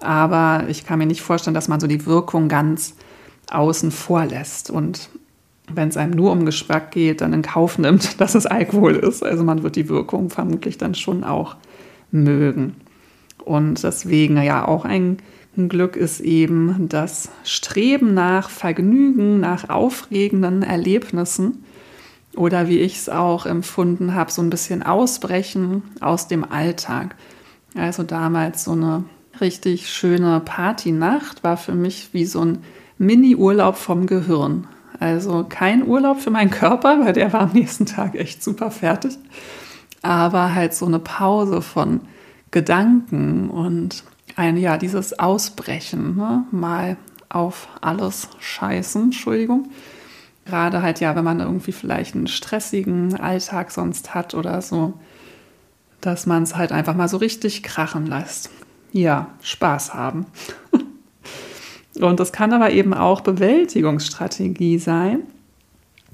[0.00, 2.94] Aber ich kann mir nicht vorstellen, dass man so die Wirkung ganz
[3.50, 4.70] außen vor lässt.
[4.70, 5.10] Und
[5.70, 9.22] wenn es einem nur um Geschmack geht, dann in Kauf nimmt, dass es Alkohol ist.
[9.22, 11.56] Also man wird die Wirkung vermutlich dann schon auch
[12.10, 12.76] mögen.
[13.44, 15.18] Und deswegen ja auch ein
[15.68, 21.62] Glück ist eben das Streben nach Vergnügen, nach aufregenden Erlebnissen.
[22.36, 27.14] Oder wie ich es auch empfunden habe, so ein bisschen ausbrechen aus dem Alltag.
[27.74, 29.04] Also damals so eine
[29.40, 32.58] richtig schöne Partynacht war für mich wie so ein
[32.98, 34.66] Mini-Urlaub vom Gehirn.
[34.98, 39.18] Also kein Urlaub für meinen Körper, weil der war am nächsten Tag echt super fertig.
[40.02, 42.00] Aber halt so eine Pause von
[42.50, 44.04] Gedanken und
[44.36, 46.44] ein, ja, dieses Ausbrechen, ne?
[46.50, 46.96] mal
[47.28, 49.68] auf alles scheißen, Entschuldigung.
[50.44, 54.94] Gerade halt ja, wenn man irgendwie vielleicht einen stressigen Alltag sonst hat oder so,
[56.00, 58.50] dass man es halt einfach mal so richtig krachen lässt.
[58.92, 60.26] Ja, Spaß haben.
[62.00, 65.22] Und das kann aber eben auch Bewältigungsstrategie sein.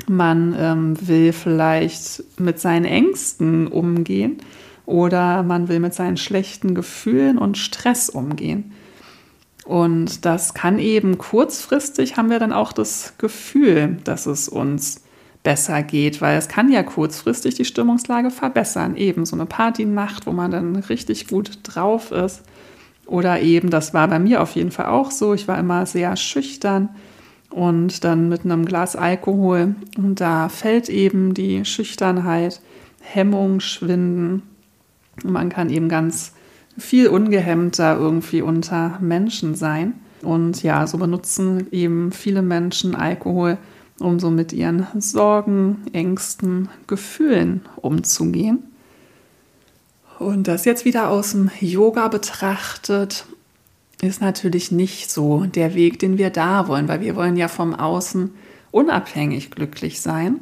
[0.06, 4.38] Man ähm, will vielleicht mit seinen Ängsten umgehen
[4.86, 8.72] oder man will mit seinen schlechten Gefühlen und Stress umgehen.
[9.68, 15.02] Und das kann eben kurzfristig, haben wir dann auch das Gefühl, dass es uns
[15.42, 18.96] besser geht, weil es kann ja kurzfristig die Stimmungslage verbessern.
[18.96, 22.44] Eben so eine Partynacht, wo man dann richtig gut drauf ist.
[23.04, 26.16] Oder eben, das war bei mir auf jeden Fall auch so, ich war immer sehr
[26.16, 26.88] schüchtern
[27.50, 32.62] und dann mit einem Glas Alkohol und da fällt eben die Schüchternheit,
[33.02, 34.44] Hemmung schwinden.
[35.22, 36.32] Man kann eben ganz
[36.78, 39.94] viel ungehemmter irgendwie unter Menschen sein.
[40.22, 43.58] Und ja, so benutzen eben viele Menschen Alkohol,
[44.00, 48.62] um so mit ihren Sorgen, Ängsten, Gefühlen umzugehen.
[50.18, 53.26] Und das jetzt wieder aus dem Yoga betrachtet,
[54.02, 57.74] ist natürlich nicht so der Weg, den wir da wollen, weil wir wollen ja vom
[57.74, 58.30] Außen
[58.70, 60.40] unabhängig glücklich sein.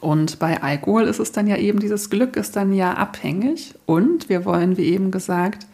[0.00, 3.74] Und bei Alkohol ist es dann ja eben, dieses Glück ist dann ja abhängig.
[3.86, 5.66] Und wir wollen, wie eben gesagt,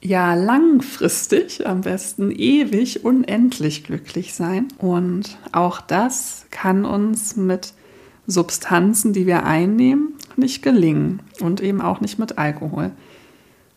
[0.00, 4.68] ja langfristig, am besten ewig, unendlich glücklich sein.
[4.78, 7.72] Und auch das kann uns mit
[8.26, 11.20] Substanzen, die wir einnehmen, nicht gelingen.
[11.40, 12.90] Und eben auch nicht mit Alkohol.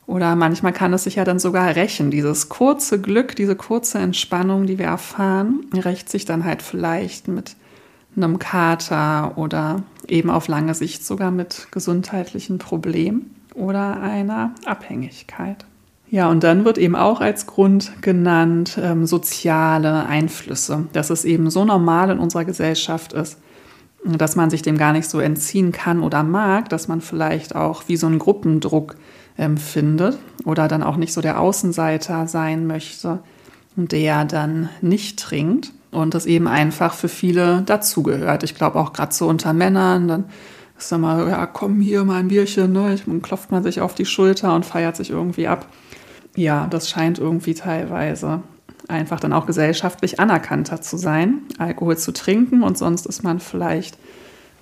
[0.10, 2.10] Oder manchmal kann es sich ja dann sogar rächen.
[2.10, 7.56] Dieses kurze Glück, diese kurze Entspannung, die wir erfahren, rächt sich dann halt vielleicht mit
[8.16, 15.66] einem Kater oder eben auf lange Sicht sogar mit gesundheitlichen Problemen oder einer Abhängigkeit.
[16.12, 21.52] Ja, und dann wird eben auch als Grund genannt ähm, soziale Einflüsse, dass es eben
[21.52, 23.38] so normal in unserer Gesellschaft ist,
[24.04, 27.84] dass man sich dem gar nicht so entziehen kann oder mag, dass man vielleicht auch
[27.88, 28.96] wie so einen Gruppendruck
[29.38, 33.20] empfindet oder dann auch nicht so der Außenseiter sein möchte,
[33.76, 38.44] der dann nicht trinkt und das eben einfach für viele dazugehört.
[38.44, 40.26] Ich glaube auch gerade so unter Männern, dann
[40.78, 42.98] ist dann mal, ja, komm hier mal ein Bierchen, ne?
[43.06, 45.66] Dann klopft man sich auf die Schulter und feiert sich irgendwie ab.
[46.36, 48.42] Ja, das scheint irgendwie teilweise
[48.88, 53.98] einfach dann auch gesellschaftlich anerkannter zu sein, Alkohol zu trinken und sonst ist man vielleicht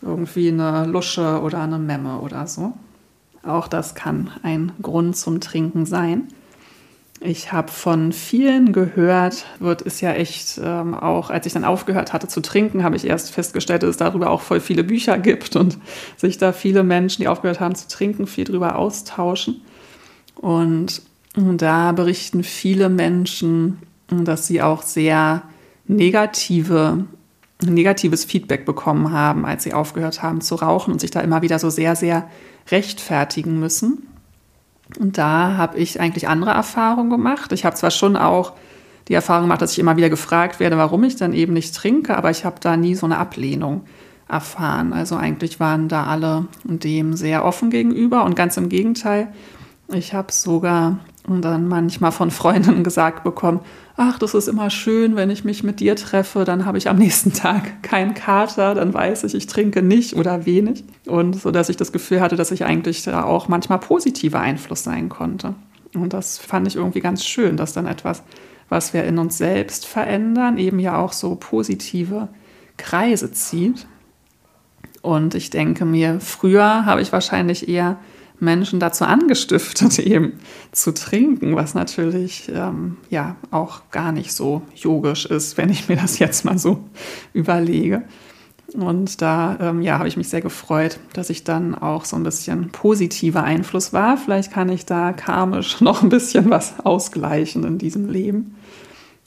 [0.02, 2.74] irgendwie eine Lusche oder eine Memme oder so.
[3.44, 6.28] Auch das kann ein Grund zum Trinken sein.
[7.20, 12.14] Ich habe von vielen gehört, wird es ja echt ähm, auch, als ich dann aufgehört
[12.14, 15.56] hatte zu trinken, habe ich erst festgestellt, dass es darüber auch voll viele Bücher gibt
[15.56, 15.80] und
[16.18, 19.62] sich da viele Menschen, die aufgehört haben zu trinken, viel drüber austauschen.
[20.36, 21.02] Und
[21.34, 25.44] da berichten viele Menschen, dass sie auch sehr
[25.88, 27.06] negative,
[27.64, 31.58] negatives Feedback bekommen haben, als sie aufgehört haben zu rauchen und sich da immer wieder
[31.58, 32.30] so sehr, sehr
[32.70, 34.08] rechtfertigen müssen.
[35.00, 37.52] Und da habe ich eigentlich andere Erfahrungen gemacht.
[37.52, 38.54] Ich habe zwar schon auch
[39.08, 42.18] die Erfahrung gemacht, dass ich immer wieder gefragt werde, warum ich dann eben nicht trinke,
[42.18, 43.84] aber ich habe da nie so eine Ablehnung
[44.28, 44.94] erfahren.
[44.94, 49.30] Also eigentlich waren da alle dem sehr offen gegenüber und ganz im Gegenteil.
[49.90, 53.60] Ich habe sogar dann manchmal von Freundinnen gesagt bekommen,
[53.98, 56.98] ach, das ist immer schön, wenn ich mich mit dir treffe, dann habe ich am
[56.98, 60.86] nächsten Tag keinen Kater, dann weiß ich, ich trinke nicht oder wenig.
[61.06, 64.84] Und so, dass ich das Gefühl hatte, dass ich eigentlich da auch manchmal positiver Einfluss
[64.84, 65.54] sein konnte.
[65.94, 68.24] Und das fand ich irgendwie ganz schön, dass dann etwas,
[68.70, 72.30] was wir in uns selbst verändern, eben ja auch so positive
[72.78, 73.88] Kreise zieht.
[75.02, 77.98] Und ich denke mir, früher habe ich wahrscheinlich eher
[78.40, 80.34] Menschen dazu angestiftet, eben
[80.72, 85.98] zu trinken, was natürlich ähm, ja auch gar nicht so yogisch ist, wenn ich mir
[85.98, 86.84] das jetzt mal so
[87.34, 88.04] überlege.
[88.74, 92.24] Und da ähm, ja, habe ich mich sehr gefreut, dass ich dann auch so ein
[92.24, 94.18] bisschen positiver Einfluss war.
[94.18, 98.56] Vielleicht kann ich da karmisch noch ein bisschen was ausgleichen in diesem Leben.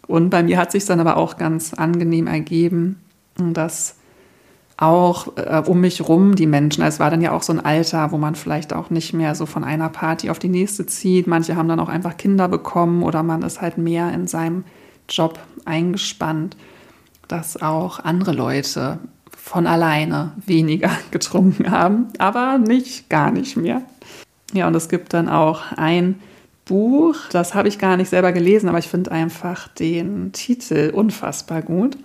[0.06, 3.00] Und bei mir hat sich dann aber auch ganz angenehm ergeben,
[3.36, 3.96] dass
[4.80, 6.82] auch äh, um mich rum die Menschen.
[6.82, 9.44] Es war dann ja auch so ein Alter, wo man vielleicht auch nicht mehr so
[9.44, 11.26] von einer Party auf die nächste zieht.
[11.26, 14.64] Manche haben dann auch einfach Kinder bekommen oder man ist halt mehr in seinem
[15.08, 16.56] Job eingespannt,
[17.28, 18.98] dass auch andere Leute
[19.36, 23.82] von alleine weniger getrunken haben, aber nicht gar nicht mehr.
[24.54, 26.20] Ja, und es gibt dann auch ein
[26.64, 31.62] Buch, das habe ich gar nicht selber gelesen, aber ich finde einfach den Titel unfassbar
[31.62, 31.98] gut.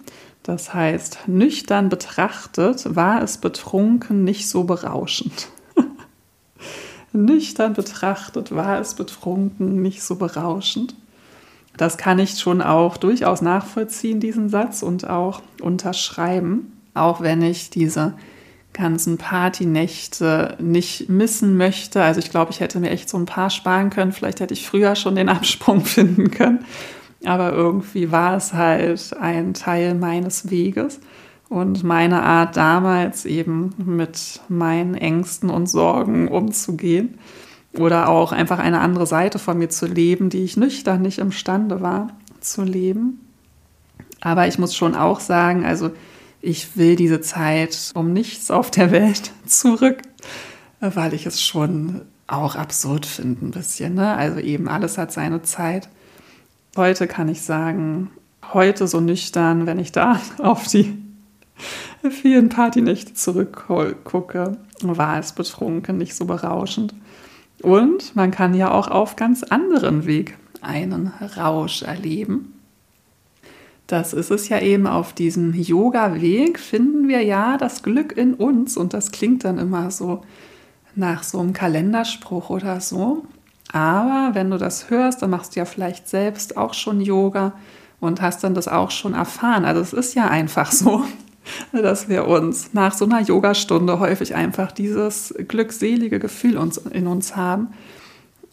[0.45, 5.47] Das heißt, nüchtern betrachtet war es betrunken nicht so berauschend.
[7.13, 10.93] nüchtern betrachtet war es betrunken nicht so berauschend.
[11.77, 17.71] Das kann ich schon auch durchaus nachvollziehen, diesen Satz, und auch unterschreiben, auch wenn ich
[17.71, 18.13] diese
[18.71, 22.03] ganzen Partynächte nicht missen möchte.
[22.03, 24.11] Also ich glaube, ich hätte mir echt so ein paar sparen können.
[24.11, 26.65] Vielleicht hätte ich früher schon den Absprung finden können.
[27.25, 30.99] Aber irgendwie war es halt ein Teil meines Weges
[31.49, 37.17] und meine Art damals eben mit meinen Ängsten und Sorgen umzugehen
[37.77, 41.81] oder auch einfach eine andere Seite von mir zu leben, die ich nüchtern nicht imstande
[41.81, 42.09] war
[42.39, 43.19] zu leben.
[44.21, 45.91] Aber ich muss schon auch sagen, also
[46.41, 50.01] ich will diese Zeit um nichts auf der Welt zurück,
[50.79, 53.95] weil ich es schon auch absurd finde ein bisschen.
[53.95, 54.15] Ne?
[54.15, 55.89] Also eben alles hat seine Zeit.
[56.75, 58.11] Heute kann ich sagen,
[58.53, 60.97] heute so nüchtern, wenn ich da auf die
[62.09, 66.93] vielen Partynächte zurückgucke, war es betrunken, nicht so berauschend.
[67.61, 72.59] Und man kann ja auch auf ganz anderen Weg einen Rausch erleben.
[73.87, 78.75] Das ist es ja eben auf diesem Yoga-Weg, finden wir ja das Glück in uns.
[78.75, 80.25] Und das klingt dann immer so
[80.95, 83.25] nach so einem Kalenderspruch oder so.
[83.71, 87.53] Aber wenn du das hörst, dann machst du ja vielleicht selbst auch schon Yoga
[87.99, 89.65] und hast dann das auch schon erfahren.
[89.65, 91.03] Also es ist ja einfach so,
[91.71, 96.59] dass wir uns nach so einer Yogastunde häufig einfach dieses glückselige Gefühl
[96.91, 97.69] in uns haben.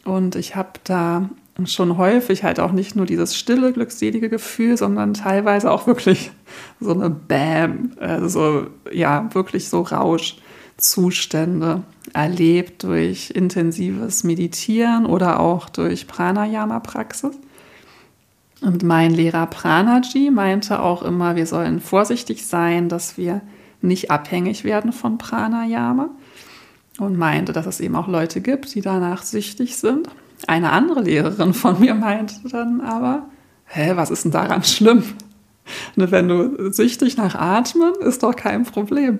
[0.05, 1.29] Und ich habe da
[1.65, 6.31] schon häufig halt auch nicht nur dieses stille, glückselige Gefühl, sondern teilweise auch wirklich
[6.79, 9.81] so eine Bam, also ja, wirklich so
[10.77, 11.83] Rauschzustände
[12.13, 17.35] erlebt durch intensives Meditieren oder auch durch Pranayama-Praxis.
[18.61, 23.41] Und mein Lehrer Pranaji meinte auch immer, wir sollen vorsichtig sein, dass wir
[23.81, 26.09] nicht abhängig werden von Pranayama
[26.99, 30.07] und meinte, dass es eben auch Leute gibt, die danach süchtig sind.
[30.47, 33.27] Eine andere Lehrerin von mir meinte dann aber,
[33.65, 35.03] hä, was ist denn daran schlimm?
[35.95, 39.19] Und wenn du süchtig nach Atmen, ist doch kein Problem.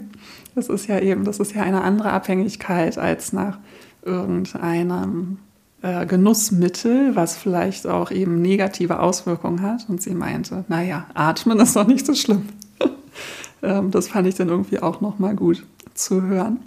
[0.56, 3.58] Das ist ja eben, das ist ja eine andere Abhängigkeit als nach
[4.04, 5.40] irgendeinem
[5.82, 9.90] äh, Genussmittel, was vielleicht auch eben negative Auswirkungen hat.
[9.90, 12.50] Und sie meinte, naja, atmen ist doch nicht so schlimm.
[13.64, 15.64] ähm, das fand ich dann irgendwie auch nochmal gut
[15.94, 16.60] zu hören.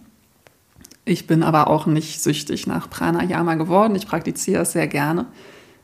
[1.04, 3.94] Ich bin aber auch nicht süchtig nach Pranayama geworden.
[3.94, 5.26] Ich praktiziere es sehr gerne,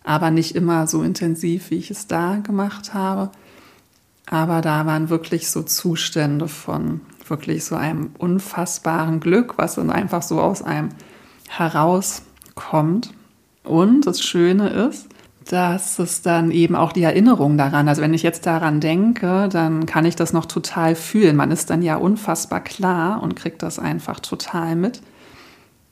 [0.03, 3.31] aber nicht immer so intensiv, wie ich es da gemacht habe.
[4.27, 7.01] Aber da waren wirklich so Zustände von
[7.33, 10.91] wirklich so einem unfassbaren Glück, was dann einfach so aus einem
[11.49, 13.13] herauskommt.
[13.65, 15.09] Und das Schöne ist,
[15.49, 19.87] dass es dann eben auch die Erinnerung daran, also wenn ich jetzt daran denke, dann
[19.87, 21.35] kann ich das noch total fühlen.
[21.37, 25.01] Man ist dann ja unfassbar klar und kriegt das einfach total mit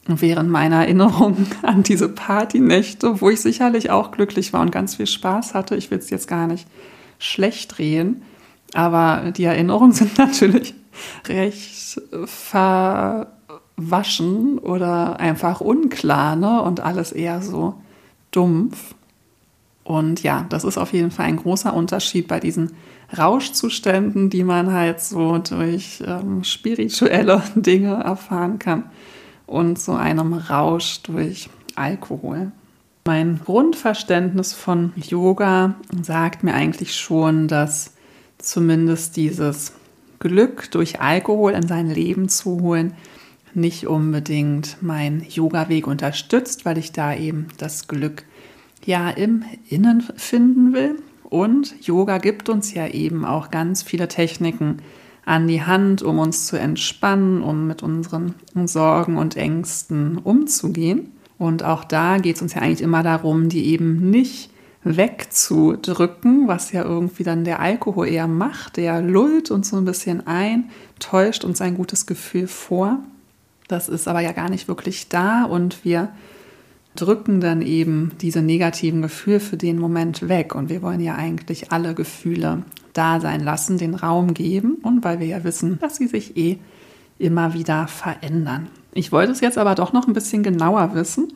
[0.07, 5.07] während meiner Erinnerung an diese Partynächte, wo ich sicherlich auch glücklich war und ganz viel
[5.07, 5.76] Spaß hatte.
[5.76, 6.66] Ich will es jetzt gar nicht
[7.18, 8.22] schlecht drehen,
[8.74, 10.74] aber die Erinnerungen sind natürlich
[11.26, 13.29] recht verwaschen
[14.59, 16.62] oder einfach unklar ne?
[16.62, 17.74] und alles eher so
[18.31, 18.94] dumpf.
[19.85, 22.72] Und ja, das ist auf jeden Fall ein großer Unterschied bei diesen
[23.16, 28.85] Rauschzuständen, die man halt so durch ähm, spirituelle Dinge erfahren kann
[29.46, 32.53] und so einem Rausch durch Alkohol.
[33.05, 37.94] Mein Grundverständnis von Yoga sagt mir eigentlich schon, dass
[38.38, 39.72] zumindest dieses
[40.20, 42.94] Glück durch Alkohol in sein Leben zu holen
[43.54, 48.25] nicht unbedingt mein Yoga-Weg unterstützt, weil ich da eben das Glück
[48.85, 50.96] ja im Innen finden will.
[51.25, 54.79] Und Yoga gibt uns ja eben auch ganz viele Techniken,
[55.27, 61.12] an die Hand, um uns zu entspannen, um mit unseren Sorgen und Ängsten umzugehen.
[61.38, 64.50] Und auch da geht es uns ja eigentlich immer darum, die eben nicht
[64.83, 68.76] wegzudrücken, was ja irgendwie dann der Alkohol eher macht.
[68.76, 72.98] Der lullt uns so ein bisschen ein, täuscht uns ein gutes Gefühl vor.
[73.68, 76.08] Das ist aber ja gar nicht wirklich da und wir
[76.96, 80.54] drücken dann eben diese negativen Gefühle für den Moment weg.
[80.54, 85.20] Und wir wollen ja eigentlich alle Gefühle da sein lassen, den Raum geben und weil
[85.20, 86.58] wir ja wissen, dass sie sich eh
[87.18, 88.68] immer wieder verändern.
[88.92, 91.33] Ich wollte es jetzt aber doch noch ein bisschen genauer wissen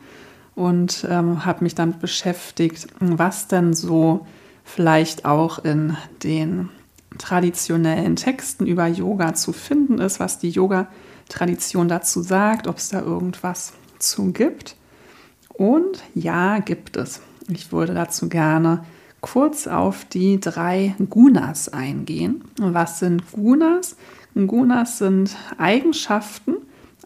[0.55, 4.25] und ähm, habe mich damit beschäftigt, was denn so
[4.63, 6.69] vielleicht auch in den
[7.17, 13.01] traditionellen Texten über Yoga zu finden ist, was die Yoga-Tradition dazu sagt, ob es da
[13.01, 14.75] irgendwas zu gibt.
[15.49, 17.21] Und ja, gibt es.
[17.47, 18.83] Ich würde dazu gerne
[19.21, 22.43] kurz auf die drei Gunas eingehen.
[22.57, 23.95] Was sind Gunas?
[24.35, 26.57] Gunas sind Eigenschaften,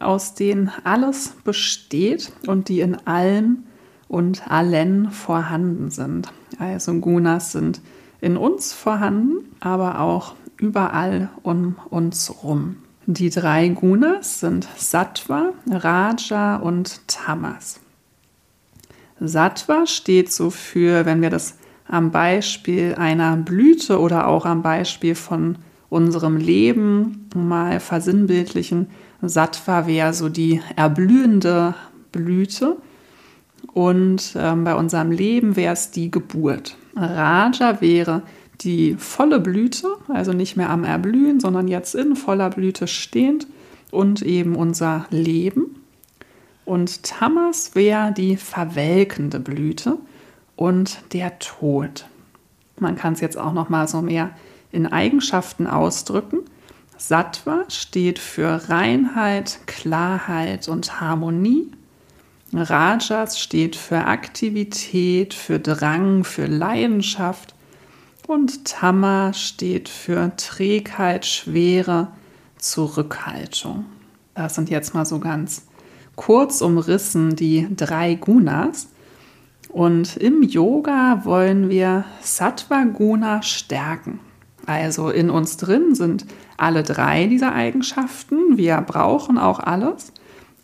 [0.02, 3.64] aus denen alles besteht und die in allem
[4.08, 6.32] und allen vorhanden sind.
[6.58, 7.80] Also Gunas sind
[8.20, 12.76] in uns vorhanden, aber auch überall um uns rum.
[13.06, 17.80] Die drei Gunas sind Sattva, Raja und Tamas.
[19.20, 25.14] Sattva steht so für, wenn wir das am Beispiel einer Blüte oder auch am Beispiel
[25.14, 25.56] von
[25.90, 28.86] unserem Leben mal versinnbildlichen,
[29.20, 31.74] Sattva wäre so die erblühende
[32.12, 32.76] Blüte
[33.74, 36.76] und ähm, bei unserem Leben wäre es die Geburt.
[36.96, 38.22] Raja wäre
[38.62, 43.46] die volle Blüte, also nicht mehr am Erblühen, sondern jetzt in voller Blüte stehend
[43.90, 45.76] und eben unser Leben.
[46.64, 49.98] Und Tamas wäre die verwelkende Blüte
[50.56, 52.06] und der Tod.
[52.78, 54.30] Man kann es jetzt auch noch mal so mehr
[54.72, 56.40] in Eigenschaften ausdrücken.
[56.96, 61.70] Sattva steht für Reinheit, Klarheit und Harmonie.
[62.52, 67.54] Rajas steht für Aktivität, für Drang, für Leidenschaft.
[68.26, 72.08] Und Tama steht für Trägheit, Schwere,
[72.58, 73.86] Zurückhaltung.
[74.34, 75.66] Das sind jetzt mal so ganz
[76.16, 78.88] kurz umrissen die drei Gunas.
[79.68, 84.20] Und im Yoga wollen wir Sattva Guna stärken.
[84.66, 88.56] Also in uns drin sind alle drei dieser Eigenschaften.
[88.56, 90.12] Wir brauchen auch alles.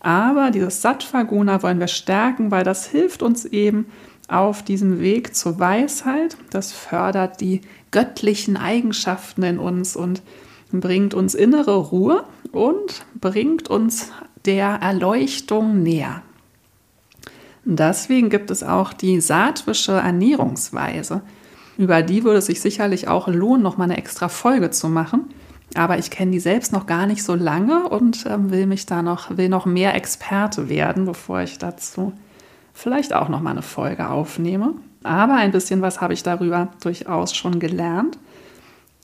[0.00, 3.86] Aber dieses Sattva Guna wollen wir stärken, weil das hilft uns eben
[4.28, 6.36] auf diesem Weg zur Weisheit.
[6.50, 10.22] Das fördert die göttlichen Eigenschaften in uns und
[10.72, 14.12] bringt uns innere Ruhe und bringt uns
[14.44, 16.22] der Erleuchtung näher.
[17.64, 21.22] Deswegen gibt es auch die sattwische Ernährungsweise.
[21.76, 25.28] Über die würde es sich sicherlich auch lohnen, noch mal eine extra Folge zu machen.
[25.74, 29.02] Aber ich kenne die selbst noch gar nicht so lange und ähm, will mich da
[29.02, 32.12] noch, will noch mehr Experte werden, bevor ich dazu
[32.72, 34.74] vielleicht auch noch mal eine Folge aufnehme.
[35.02, 38.18] Aber ein bisschen was habe ich darüber durchaus schon gelernt.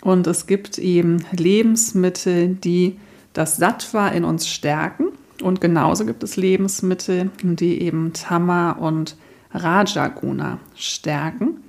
[0.03, 2.99] Und es gibt eben Lebensmittel, die
[3.33, 5.07] das Sattva in uns stärken.
[5.43, 9.17] Und genauso gibt es Lebensmittel, die eben Tama und
[9.53, 11.63] Rajaguna stärken.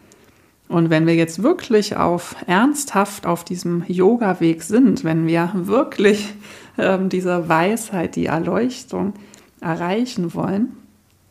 [0.74, 6.34] Und wenn wir jetzt wirklich auf ernsthaft auf diesem Yoga-Weg sind, wenn wir wirklich
[6.80, 9.14] ähm, diese Weisheit, die Erleuchtung
[9.62, 10.76] erreichen wollen,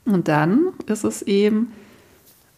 [0.04, 1.72] dann ist es eben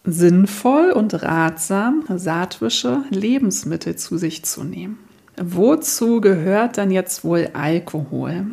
[0.03, 4.99] sinnvoll und ratsam, sattwische Lebensmittel zu sich zu nehmen.
[5.41, 8.45] Wozu gehört dann jetzt wohl Alkohol?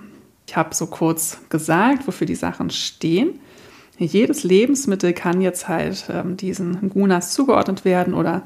[0.46, 3.40] Ich habe so kurz gesagt, wofür die Sachen stehen.
[3.98, 8.42] Jedes Lebensmittel kann jetzt halt ähm, diesen Gunas zugeordnet werden oder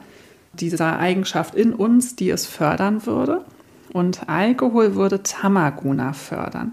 [0.53, 3.45] dieser Eigenschaft in uns, die es fördern würde.
[3.93, 6.73] Und Alkohol würde Tamaguna fördern.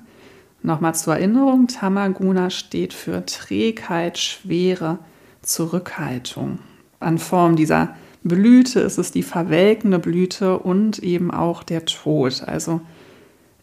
[0.61, 4.97] Nochmal zur Erinnerung, Tamaguna steht für Trägheit, Schwere,
[5.41, 6.59] Zurückhaltung.
[6.99, 12.43] An Form dieser Blüte ist es die verwelkende Blüte und eben auch der Tod.
[12.45, 12.80] Also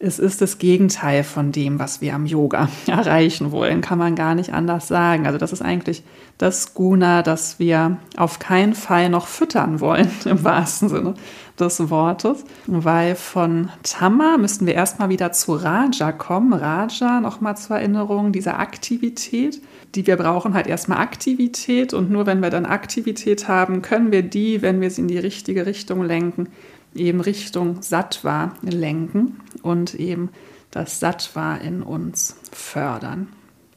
[0.03, 4.35] es ist das Gegenteil von dem, was wir am Yoga erreichen wollen, kann man gar
[4.35, 5.27] nicht anders sagen.
[5.27, 6.03] Also das ist eigentlich
[6.37, 11.13] das Guna, das wir auf keinen Fall noch füttern wollen, im wahrsten Sinne
[11.59, 16.53] des Wortes, weil von Tama müssten wir erstmal wieder zu Raja kommen.
[16.53, 19.61] Raja, nochmal zur Erinnerung, diese Aktivität,
[19.93, 24.23] die wir brauchen, halt erstmal Aktivität und nur wenn wir dann Aktivität haben, können wir
[24.23, 26.47] die, wenn wir sie in die richtige Richtung lenken,
[26.95, 30.29] eben Richtung Sattva lenken und eben
[30.71, 33.27] das Sattva in uns fördern.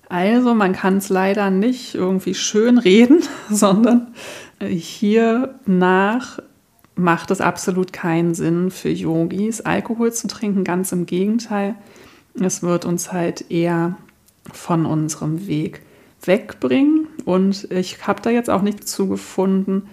[0.09, 4.15] Also man kann es leider nicht irgendwie schön reden, sondern
[4.61, 6.39] hier nach
[6.97, 10.63] macht es absolut keinen Sinn für Yogis, Alkohol zu trinken.
[10.63, 11.75] Ganz im Gegenteil,
[12.41, 13.97] es wird uns halt eher
[14.53, 15.83] von unserem Weg
[16.23, 17.09] wegbringen.
[17.25, 19.89] Und ich habe da jetzt auch nicht zugefunden,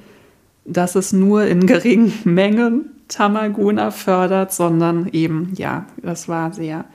[0.66, 6.86] dass es nur in geringen Mengen Tamaguna fördert, sondern eben, ja, das war sehr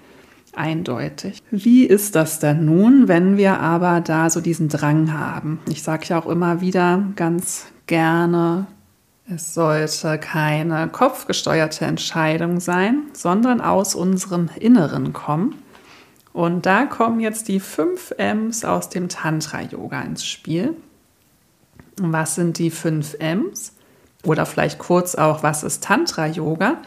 [0.55, 1.43] eindeutig.
[1.51, 5.61] Wie ist das denn nun, wenn wir aber da so diesen Drang haben?
[5.69, 8.67] Ich sage ja auch immer wieder ganz gerne,
[9.29, 15.57] es sollte keine kopfgesteuerte Entscheidung sein, sondern aus unserem Inneren kommen.
[16.33, 20.75] Und da kommen jetzt die fünf M's aus dem Tantra-Yoga ins Spiel.
[22.01, 23.76] Was sind die fünf M's?
[24.25, 26.79] Oder vielleicht kurz auch, was ist Tantra-Yoga?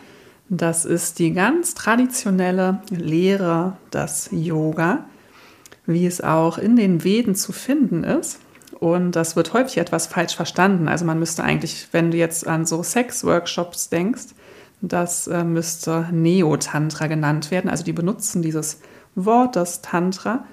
[0.50, 5.06] Das ist die ganz traditionelle Lehre des Yoga,
[5.86, 8.40] wie es auch in den Veden zu finden ist.
[8.80, 10.88] Und das wird häufig etwas falsch verstanden.
[10.88, 14.28] Also man müsste eigentlich, wenn du jetzt an so Sex-Workshops denkst,
[14.82, 17.70] das äh, müsste Neo-Tantra genannt werden.
[17.70, 18.80] Also die benutzen dieses
[19.16, 20.46] Wort, das Tantra,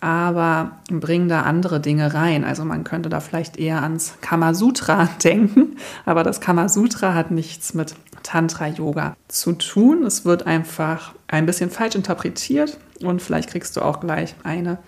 [0.00, 2.44] aber bringen da andere Dinge rein.
[2.44, 7.94] Also man könnte da vielleicht eher ans Kamasutra denken, aber das Kamasutra hat nichts mit
[8.22, 10.04] Tantra-Yoga zu tun.
[10.04, 14.78] Es wird einfach ein bisschen falsch interpretiert und vielleicht kriegst du auch gleich eine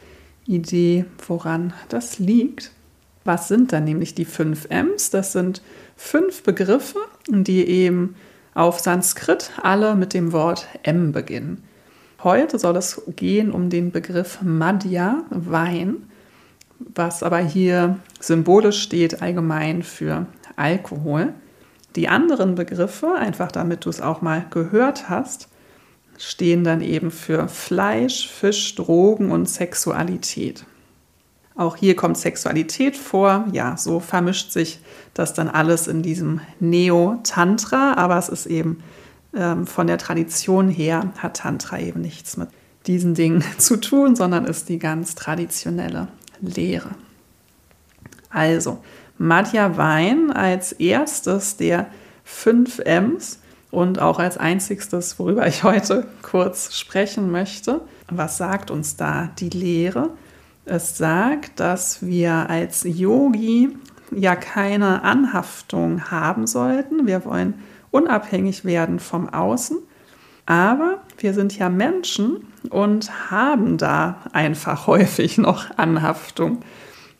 [0.46, 2.72] Idee, woran das liegt.
[3.24, 5.10] Was sind dann nämlich die fünf M's?
[5.10, 5.62] Das sind
[5.96, 6.98] fünf Begriffe,
[7.28, 8.16] die eben
[8.54, 11.62] auf Sanskrit alle mit dem Wort M beginnen.
[12.22, 16.10] Heute soll es gehen um den Begriff Madhya, Wein,
[16.78, 21.32] was aber hier symbolisch steht allgemein für Alkohol.
[21.96, 25.48] Die anderen Begriffe, einfach damit du es auch mal gehört hast,
[26.18, 30.66] stehen dann eben für Fleisch, Fisch, Drogen und Sexualität.
[31.56, 33.46] Auch hier kommt Sexualität vor.
[33.52, 34.80] Ja, so vermischt sich
[35.14, 38.82] das dann alles in diesem Neo-Tantra, aber es ist eben
[39.32, 42.48] von der Tradition her, hat Tantra eben nichts mit
[42.86, 46.08] diesen Dingen zu tun, sondern ist die ganz traditionelle
[46.40, 46.90] Lehre.
[48.30, 48.82] Also,
[49.18, 51.86] Madhya Wein als erstes der
[52.24, 57.82] fünf M's und auch als einzigstes, worüber ich heute kurz sprechen möchte.
[58.08, 60.10] Was sagt uns da die Lehre?
[60.64, 63.76] Es sagt, dass wir als Yogi
[64.10, 67.06] ja keine Anhaftung haben sollten.
[67.06, 67.54] Wir wollen
[67.90, 69.78] unabhängig werden vom Außen.
[70.46, 76.60] Aber wir sind ja Menschen und haben da einfach häufig noch Anhaftung.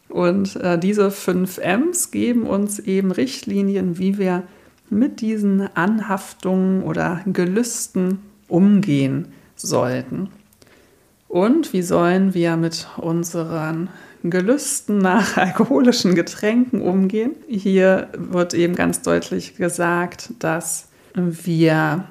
[0.09, 4.43] Und äh, diese fünf M's geben uns eben Richtlinien, wie wir
[4.89, 8.19] mit diesen Anhaftungen oder Gelüsten
[8.49, 10.29] umgehen sollten.
[11.29, 13.89] Und wie sollen wir mit unseren
[14.25, 17.37] Gelüsten nach alkoholischen Getränken umgehen?
[17.49, 22.05] Hier wird eben ganz deutlich gesagt, dass wir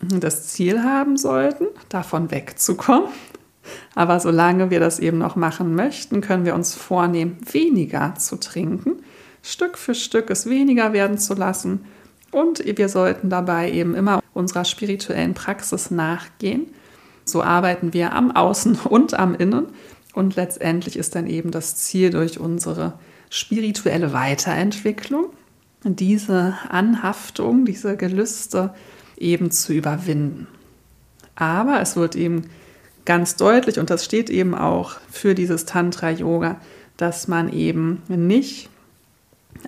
[0.00, 3.08] das Ziel haben sollten, davon wegzukommen.
[3.94, 8.96] Aber solange wir das eben noch machen möchten, können wir uns vornehmen, weniger zu trinken,
[9.42, 11.84] Stück für Stück es weniger werden zu lassen.
[12.30, 16.66] Und wir sollten dabei eben immer unserer spirituellen Praxis nachgehen.
[17.24, 19.66] So arbeiten wir am Außen und am Innen.
[20.14, 22.94] Und letztendlich ist dann eben das Ziel durch unsere
[23.30, 25.26] spirituelle Weiterentwicklung,
[25.84, 28.72] diese Anhaftung, diese Gelüste
[29.18, 30.46] eben zu überwinden.
[31.34, 32.44] Aber es wird eben
[33.04, 36.60] ganz deutlich, und das steht eben auch für dieses Tantra-Yoga,
[36.96, 38.70] dass man eben nicht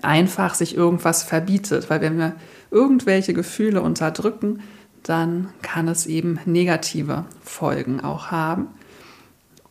[0.01, 2.35] einfach sich irgendwas verbietet, weil wenn wir
[2.71, 4.61] irgendwelche Gefühle unterdrücken,
[5.03, 8.67] dann kann es eben negative Folgen auch haben.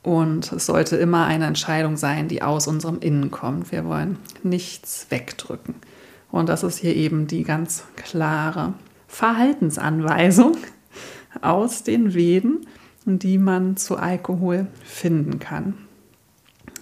[0.07, 3.73] Und es sollte immer eine Entscheidung sein, die aus unserem Innen kommt.
[3.73, 5.75] Wir wollen nichts wegdrücken.
[6.31, 8.75] Und das ist hier eben die ganz klare
[9.09, 10.59] Verhaltensanweisung
[11.43, 12.69] aus den Veden,
[13.05, 15.75] die man zu Alkohol finden kann.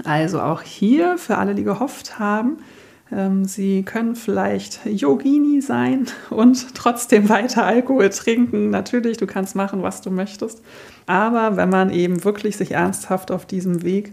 [0.05, 2.59] Also auch hier für alle, die gehofft haben,
[3.45, 8.71] sie können vielleicht Yogini sein und trotzdem weiter Alkohol trinken.
[8.71, 10.63] Natürlich, du kannst machen, was du möchtest.
[11.07, 14.13] Aber wenn man eben wirklich sich ernsthaft auf diesem Weg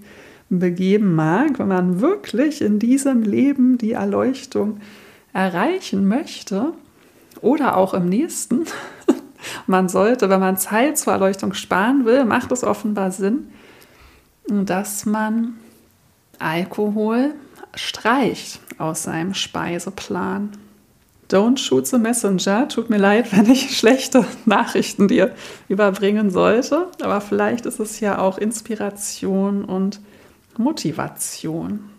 [0.49, 4.79] begeben mag, wenn man wirklich in diesem Leben die Erleuchtung
[5.33, 6.73] erreichen möchte
[7.41, 8.65] oder auch im nächsten,
[9.67, 13.47] man sollte, wenn man Zeit zur Erleuchtung sparen will, macht es offenbar Sinn,
[14.47, 15.55] dass man
[16.37, 17.33] Alkohol
[17.75, 20.51] streicht aus seinem Speiseplan.
[21.29, 22.67] Don't shoot the messenger.
[22.67, 25.33] Tut mir leid, wenn ich schlechte Nachrichten dir
[25.69, 30.01] überbringen sollte, aber vielleicht ist es ja auch Inspiration und
[30.57, 31.89] Motivation.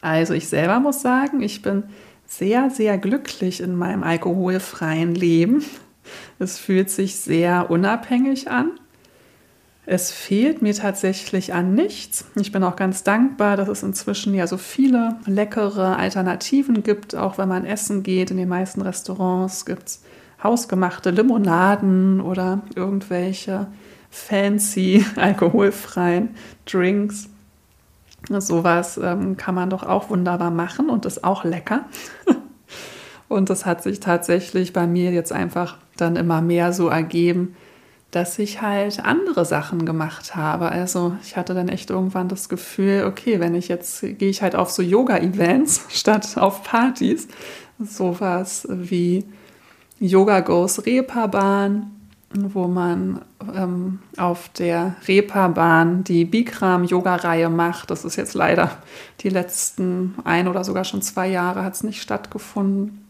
[0.00, 1.84] Also ich selber muss sagen, ich bin
[2.26, 5.64] sehr, sehr glücklich in meinem alkoholfreien Leben.
[6.38, 8.72] Es fühlt sich sehr unabhängig an.
[9.90, 12.26] Es fehlt mir tatsächlich an nichts.
[12.34, 17.38] Ich bin auch ganz dankbar, dass es inzwischen ja so viele leckere Alternativen gibt, auch
[17.38, 18.30] wenn man essen geht.
[18.30, 20.02] In den meisten Restaurants gibt es
[20.42, 23.68] hausgemachte Limonaden oder irgendwelche
[24.10, 26.34] fancy alkoholfreien
[26.70, 27.30] Drinks.
[28.28, 31.86] Sowas ähm, kann man doch auch wunderbar machen und ist auch lecker.
[33.28, 37.56] und das hat sich tatsächlich bei mir jetzt einfach dann immer mehr so ergeben,
[38.10, 40.70] dass ich halt andere Sachen gemacht habe.
[40.70, 44.56] Also ich hatte dann echt irgendwann das Gefühl, okay, wenn ich jetzt gehe ich halt
[44.56, 47.28] auf so Yoga-Events statt auf Partys,
[47.78, 49.24] sowas wie
[50.00, 51.90] Yoga Goes Reeperbahn,
[52.32, 53.20] wo man
[53.54, 57.90] ähm, auf der Reeperbahn die Bikram-Yoga-Reihe macht.
[57.90, 58.70] Das ist jetzt leider
[59.20, 63.04] die letzten ein oder sogar schon zwei Jahre hat es nicht stattgefunden.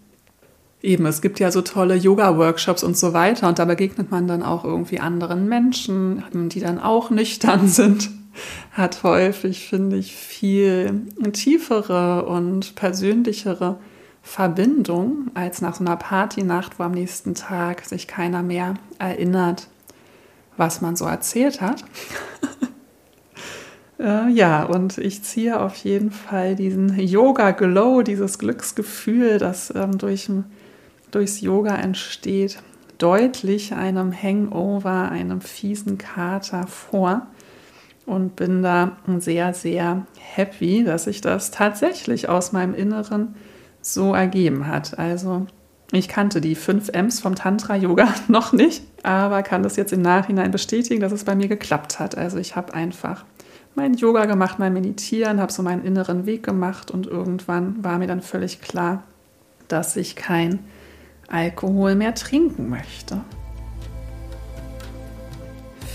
[0.81, 4.45] Eben, es gibt ja so tolle Yoga-Workshops und so weiter und da begegnet man dann
[4.45, 8.11] auch irgendwie anderen Menschen, die dann auch nüchtern sind.
[8.70, 11.03] Hat häufig, finde ich, viel
[11.33, 13.79] tiefere und persönlichere
[14.22, 19.68] Verbindung als nach so einer Partynacht, wo am nächsten Tag sich keiner mehr erinnert,
[20.57, 21.85] was man so erzählt hat.
[23.99, 30.31] äh, ja, und ich ziehe auf jeden Fall diesen Yoga-Glow, dieses Glücksgefühl, das ähm, durch,
[31.11, 32.59] durchs Yoga entsteht,
[32.99, 37.27] deutlich einem Hangover, einem fiesen Kater vor
[38.07, 43.37] und bin da sehr, sehr happy, dass ich das tatsächlich aus meinem Inneren
[43.81, 44.99] so ergeben hat.
[44.99, 45.47] Also
[45.93, 50.51] ich kannte die fünf M's vom Tantra-Yoga noch nicht, aber kann das jetzt im Nachhinein
[50.51, 52.17] bestätigen, dass es bei mir geklappt hat.
[52.17, 53.25] Also ich habe einfach
[53.75, 58.09] mein Yoga gemacht, mein Meditieren, habe so meinen inneren Weg gemacht und irgendwann war mir
[58.09, 59.05] dann völlig klar,
[59.69, 60.59] dass ich kein
[61.29, 63.20] Alkohol mehr trinken möchte.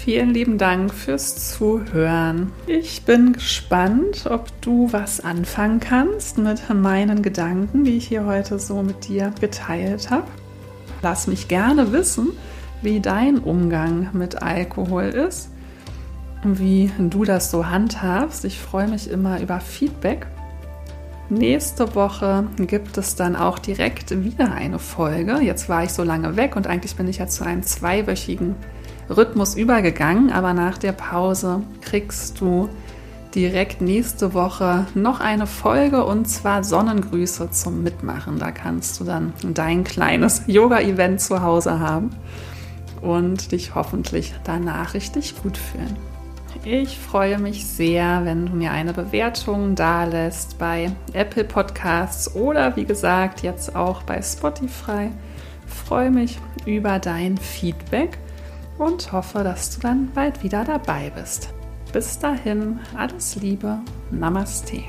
[0.03, 2.51] Vielen lieben Dank fürs Zuhören.
[2.67, 8.59] Ich bin gespannt, ob du was anfangen kannst mit meinen Gedanken, die ich hier heute
[8.59, 10.27] so mit dir geteilt habe.
[11.01, 12.34] Lass mich gerne wissen,
[12.81, 15.49] wie dein Umgang mit Alkohol ist,
[16.43, 18.43] wie du das so handhabst.
[18.43, 20.27] Ich freue mich immer über Feedback.
[21.30, 25.39] Nächste Woche gibt es dann auch direkt wieder eine Folge.
[25.41, 28.55] Jetzt war ich so lange weg und eigentlich bin ich ja zu einem zweiwöchigen
[29.09, 32.69] Rhythmus übergegangen, aber nach der Pause kriegst du
[33.34, 38.38] direkt nächste Woche noch eine Folge und zwar Sonnengrüße zum Mitmachen.
[38.38, 42.11] Da kannst du dann dein kleines Yoga-Event zu Hause haben
[43.01, 46.12] und dich hoffentlich danach richtig gut fühlen.
[46.64, 52.76] Ich freue mich sehr, wenn du mir eine Bewertung da lässt bei Apple Podcasts oder
[52.76, 55.10] wie gesagt jetzt auch bei Spotify.
[55.68, 58.18] Ich freue mich über dein Feedback
[58.78, 61.49] und hoffe, dass du dann bald wieder dabei bist.
[61.91, 63.80] Bis dahin, alles Liebe,
[64.10, 64.84] Namaste.